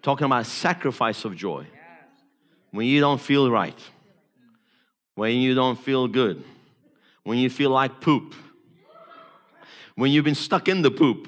talking 0.01 0.25
about 0.25 0.45
sacrifice 0.45 1.23
of 1.25 1.35
joy. 1.35 1.67
When 2.71 2.87
you 2.87 2.99
don't 2.99 3.21
feel 3.21 3.51
right, 3.51 3.77
when 5.17 5.35
you 5.37 5.55
don't 5.55 5.79
feel 5.79 6.07
good, 6.07 6.43
when 7.23 7.39
you 7.39 7.49
feel 7.49 7.71
like 7.71 7.99
poop, 7.99 8.35
when 9.95 10.11
you've 10.11 10.23
been 10.23 10.35
stuck 10.35 10.67
in 10.67 10.83
the 10.83 10.91
poop, 10.91 11.27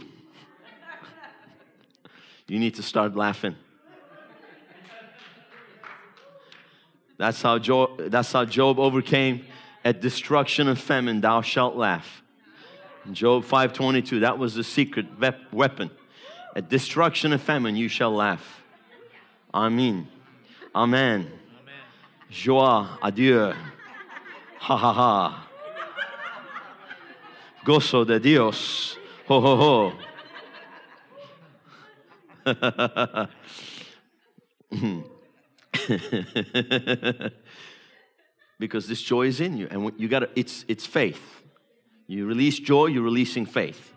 you 2.47 2.59
need 2.59 2.75
to 2.75 2.83
start 2.83 3.15
laughing. 3.15 3.55
That's 7.17 7.41
how 7.41 7.57
Job, 7.57 8.11
that's 8.11 8.31
how 8.31 8.45
Job 8.45 8.77
overcame 8.77 9.43
at 9.83 10.01
destruction 10.01 10.67
and 10.67 10.77
famine, 10.77 11.19
thou 11.19 11.41
shalt 11.41 11.75
laugh. 11.75 12.21
Job 13.11 13.43
5:22, 13.43 14.19
that 14.19 14.37
was 14.37 14.53
the 14.53 14.63
secret 14.63 15.07
weapon. 15.51 15.89
At 16.55 16.69
destruction 16.69 17.33
and 17.33 17.41
famine, 17.41 17.75
you 17.75 17.87
shall 17.87 18.13
laugh. 18.13 18.63
Amen. 19.51 20.07
Amen. 20.75 21.31
Joie, 22.29 22.87
adieu. 23.01 23.55
Ha 24.59 24.77
ha 24.77 24.93
ha. 24.93 25.47
Gozo 27.65 28.05
de 28.05 28.19
Dios. 28.19 28.97
Ho 29.27 29.41
ho 29.41 29.55
ho. 29.55 29.93
because 38.59 38.87
this 38.87 39.01
joy 39.01 39.27
is 39.27 39.39
in 39.39 39.57
you 39.57 39.67
and 39.69 39.91
you 39.97 40.07
got 40.07 40.29
it's 40.35 40.65
it's 40.67 40.85
faith 40.85 41.41
you 42.07 42.25
release 42.25 42.59
joy 42.59 42.87
you're 42.87 43.03
releasing 43.03 43.45
faith 43.45 43.93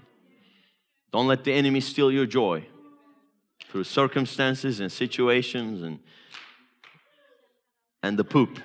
don't 1.13 1.27
let 1.27 1.45
the 1.45 1.53
enemy 1.53 1.81
steal 1.81 2.13
your 2.13 2.27
joy 2.27 2.67
through 3.69 3.85
circumstances 3.85 4.81
and 4.81 4.93
situations 4.93 5.83
and 5.83 5.99
and 8.03 8.19
the 8.19 8.25
poop 8.25 8.59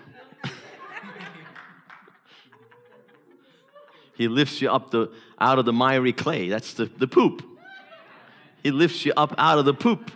he 4.18 4.28
lifts 4.28 4.62
you 4.62 4.70
up 4.70 4.92
the 4.92 5.12
out 5.40 5.60
of 5.60 5.66
the 5.66 5.74
miry 5.74 6.14
clay 6.14 6.50
that's 6.50 6.74
the, 6.74 6.86
the 6.86 7.08
poop 7.08 7.44
he 8.64 8.72
lifts 8.72 9.06
you 9.06 9.14
up 9.16 9.34
out 9.38 9.60
of 9.60 9.66
the 9.66 9.74
poop 9.74 10.12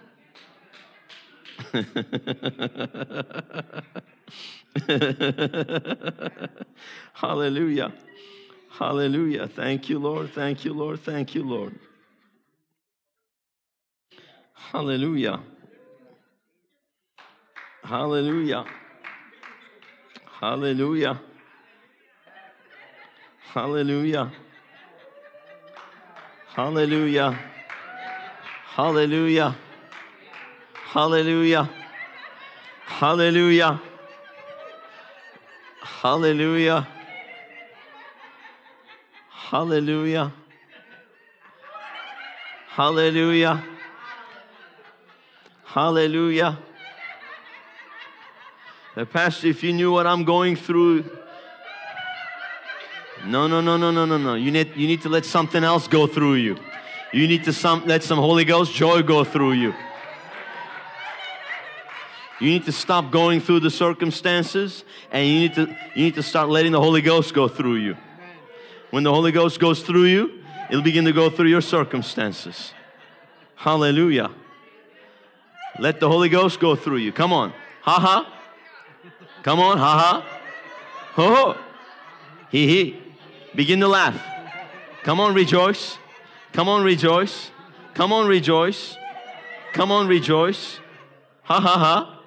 Hallelujah. 7.13 7.93
Hallelujah. 8.71 9.47
Thank 9.47 9.89
you, 9.89 9.99
Lord. 9.99 10.31
Thank 10.31 10.65
you, 10.65 10.73
Lord. 10.73 10.99
Thank 10.99 11.35
you, 11.35 11.43
Lord. 11.43 11.77
Hallelujah. 14.53 15.41
Hallelujah. 17.83 18.65
Hallelujah. 20.39 21.21
Hallelujah. 23.53 24.31
Hallelujah. 26.55 27.37
Hallelujah. 28.75 29.57
Hallelujah. 30.73 31.69
Hallelujah. 32.85 33.81
Hallelujah. 35.81 36.87
Hallelujah. 39.29 40.33
Hallelujah. 42.69 43.63
Hallelujah. 45.65 46.57
Pastor, 49.11 49.47
if 49.47 49.61
you 49.61 49.73
knew 49.73 49.91
what 49.91 50.07
I'm 50.07 50.23
going 50.23 50.55
through, 50.55 51.03
No, 53.31 53.47
no, 53.47 53.61
no, 53.61 53.77
no, 53.77 53.91
no, 53.91 54.03
no, 54.03 54.17
no. 54.17 54.35
You 54.35 54.51
need, 54.51 54.75
you 54.75 54.87
need 54.87 55.03
to 55.03 55.09
let 55.09 55.23
something 55.23 55.63
else 55.63 55.87
go 55.87 56.05
through 56.05 56.33
you. 56.33 56.57
You 57.13 57.29
need 57.29 57.45
to 57.45 57.53
some, 57.53 57.85
let 57.85 58.03
some 58.03 58.19
Holy 58.19 58.43
Ghost 58.43 58.73
joy 58.73 59.03
go 59.03 59.23
through 59.23 59.53
you. 59.53 59.73
You 62.41 62.49
need 62.49 62.65
to 62.65 62.73
stop 62.73 63.09
going 63.09 63.39
through 63.39 63.61
the 63.61 63.69
circumstances 63.69 64.83
and 65.13 65.25
you 65.25 65.39
need 65.39 65.53
to, 65.53 65.61
you 65.95 66.03
need 66.03 66.15
to 66.15 66.23
start 66.23 66.49
letting 66.49 66.73
the 66.73 66.81
Holy 66.81 67.01
Ghost 67.01 67.33
go 67.33 67.47
through 67.47 67.75
you. 67.75 67.95
When 68.89 69.03
the 69.03 69.13
Holy 69.13 69.31
Ghost 69.31 69.61
goes 69.61 69.81
through 69.81 70.05
you, 70.05 70.43
it'll 70.69 70.83
begin 70.83 71.05
to 71.05 71.13
go 71.13 71.29
through 71.29 71.47
your 71.47 71.61
circumstances. 71.61 72.73
Hallelujah. 73.55 74.31
Let 75.79 76.01
the 76.01 76.09
Holy 76.09 76.27
Ghost 76.27 76.59
go 76.59 76.75
through 76.75 76.97
you. 76.97 77.13
Come 77.13 77.31
on. 77.31 77.53
Ha 77.83 77.97
ha. 77.97 78.33
Come 79.41 79.61
on. 79.61 79.77
Ha 79.77 79.97
ha. 79.97 80.39
Ho 81.13 81.33
ho. 81.33 81.57
He 82.49 82.67
he. 82.67 83.00
Begin 83.55 83.79
to 83.81 83.87
laugh. 83.87 84.21
Come 85.03 85.19
on, 85.19 85.33
rejoice. 85.33 85.97
Come 86.53 86.69
on, 86.69 86.83
rejoice. 86.83 87.51
Come 87.93 88.13
on, 88.13 88.27
rejoice. 88.27 88.97
Come 89.73 89.91
on, 89.91 90.07
rejoice. 90.07 90.79
Ha 91.43 91.59
ha 91.59 91.77
ha. 91.77 92.17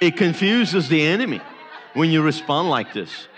It 0.00 0.16
confuses 0.16 0.88
the 0.88 1.02
enemy 1.02 1.40
when 1.94 2.10
you 2.10 2.22
respond 2.22 2.70
like 2.70 2.94
this. 2.94 3.28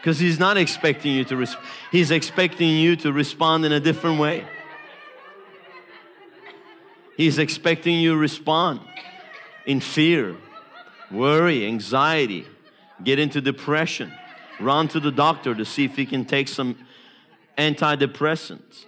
Because 0.00 0.18
he's 0.18 0.38
not 0.38 0.56
expecting 0.56 1.12
you 1.12 1.24
to 1.24 1.36
respond, 1.36 1.66
he's 1.92 2.10
expecting 2.10 2.68
you 2.68 2.96
to 2.96 3.12
respond 3.12 3.64
in 3.64 3.72
a 3.72 3.80
different 3.80 4.18
way. 4.18 4.44
He's 7.16 7.38
expecting 7.38 7.98
you 7.98 8.12
to 8.12 8.16
respond 8.16 8.80
in 9.64 9.80
fear, 9.80 10.36
worry, 11.10 11.66
anxiety, 11.66 12.46
get 13.02 13.18
into 13.18 13.40
depression, 13.40 14.12
run 14.60 14.88
to 14.88 15.00
the 15.00 15.10
doctor 15.10 15.54
to 15.54 15.64
see 15.64 15.84
if 15.84 15.96
he 15.96 16.06
can 16.06 16.24
take 16.24 16.48
some 16.48 16.78
antidepressants, 17.56 18.84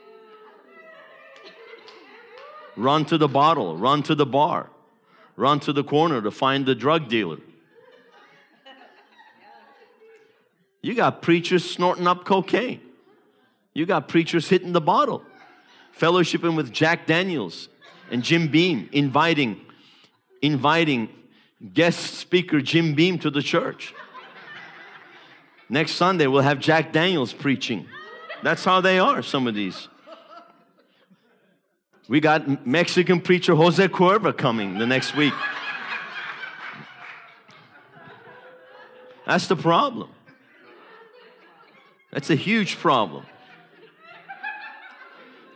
run 2.77 3.05
to 3.07 3.19
the 3.19 3.29
bottle, 3.29 3.77
run 3.77 4.03
to 4.05 4.15
the 4.15 4.27
bar 4.27 4.71
run 5.39 5.61
to 5.61 5.73
the 5.73 5.85
corner 5.85 6.21
to 6.21 6.31
find 6.31 6.67
the 6.67 6.75
drug 6.75 7.09
dealer. 7.09 7.39
You 10.83 10.95
got 10.95 11.23
preachers 11.23 11.69
snorting 11.69 12.07
up 12.07 12.25
cocaine. 12.25 12.81
You 13.73 13.87
got 13.87 14.09
preachers 14.09 14.49
hitting 14.49 14.73
the 14.73 14.81
bottle, 14.81 15.23
fellowshipping 15.97 16.57
with 16.57 16.73
Jack 16.73 17.07
Daniels 17.07 17.69
and 18.11 18.23
Jim 18.23 18.49
Beam, 18.49 18.89
inviting, 18.93 19.61
inviting 20.43 21.09
guest 21.75 22.15
speaker 22.15 22.61
Jim 22.61 22.95
Beam 22.95 23.19
to 23.19 23.31
the 23.31 23.43
church. 23.43 23.95
Next 25.69 25.93
Sunday, 25.93 26.27
we'll 26.27 26.43
have 26.43 26.61
Jack 26.61 26.93
Daniels 26.93 27.33
preaching. 27.33 27.87
That's 28.43 28.65
how 28.65 28.81
they 28.81 28.99
are, 28.99 29.23
some 29.23 29.47
of 29.47 29.55
these. 29.55 29.89
We 32.09 32.21
got 32.21 32.67
Mexican 32.67 33.21
preacher 33.21 33.55
Jose 33.55 33.87
Cuervo 33.89 34.35
coming 34.35 34.79
the 34.79 34.87
next 34.87 35.15
week. 35.15 35.35
That's 39.27 39.47
the 39.47 39.57
problem. 39.57 40.09
That's 42.11 42.31
a 42.31 42.35
huge 42.35 42.79
problem. 42.79 43.27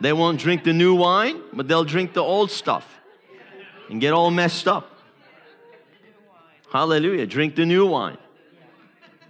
They 0.03 0.11
won't 0.11 0.37
drink 0.37 0.65
the 0.65 0.73
new 0.73 0.93
wine, 0.95 1.41
but 1.53 1.69
they'll 1.69 1.85
drink 1.85 2.11
the 2.11 2.21
old 2.21 2.51
stuff 2.51 2.99
and 3.89 4.01
get 4.01 4.11
all 4.11 4.31
messed 4.31 4.67
up. 4.67 4.91
Hallelujah. 6.73 7.25
Drink 7.25 7.55
the 7.55 7.65
new 7.65 7.85
wine. 7.85 8.17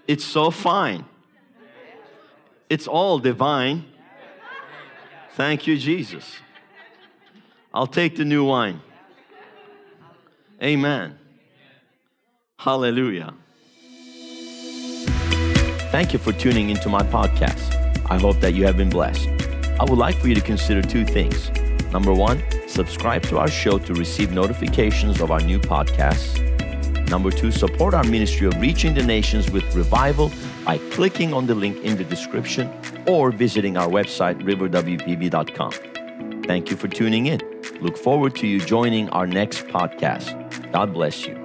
It's 0.07 0.23
so 0.25 0.49
fine. 0.49 1.05
It's 2.71 2.87
all 2.87 3.19
divine. 3.19 3.85
Thank 5.33 5.67
you, 5.67 5.77
Jesus. 5.77 6.37
I'll 7.71 7.85
take 7.85 8.15
the 8.15 8.25
new 8.25 8.43
wine. 8.43 8.81
Amen. 10.59 11.19
Hallelujah. 12.57 13.35
Thank 15.91 16.13
you 16.13 16.17
for 16.17 16.33
tuning 16.33 16.71
into 16.71 16.89
my 16.89 17.03
podcast. 17.03 17.75
I 18.09 18.17
hope 18.17 18.39
that 18.39 18.55
you 18.55 18.65
have 18.65 18.75
been 18.75 18.89
blessed. 18.89 19.42
I 19.79 19.85
would 19.85 19.97
like 19.97 20.15
for 20.15 20.27
you 20.27 20.35
to 20.35 20.41
consider 20.41 20.81
two 20.81 21.05
things. 21.05 21.49
Number 21.91 22.13
one, 22.13 22.41
subscribe 22.67 23.23
to 23.23 23.37
our 23.37 23.49
show 23.49 23.77
to 23.77 23.93
receive 23.93 24.31
notifications 24.31 25.21
of 25.21 25.31
our 25.31 25.41
new 25.41 25.59
podcasts. 25.59 26.39
Number 27.09 27.29
two, 27.29 27.51
support 27.51 27.93
our 27.93 28.03
ministry 28.03 28.47
of 28.47 28.59
reaching 28.59 28.93
the 28.93 29.03
nations 29.03 29.51
with 29.51 29.75
revival 29.75 30.31
by 30.65 30.79
clicking 30.91 31.33
on 31.33 31.45
the 31.45 31.53
link 31.53 31.77
in 31.83 31.97
the 31.97 32.03
description 32.03 32.71
or 33.07 33.31
visiting 33.31 33.77
our 33.77 33.87
website, 33.87 34.41
riverwpb.com. 34.41 36.43
Thank 36.43 36.71
you 36.71 36.77
for 36.77 36.87
tuning 36.87 37.27
in. 37.27 37.41
Look 37.81 37.97
forward 37.97 38.35
to 38.37 38.47
you 38.47 38.59
joining 38.59 39.09
our 39.09 39.27
next 39.27 39.67
podcast. 39.67 40.71
God 40.71 40.93
bless 40.93 41.27
you. 41.27 41.42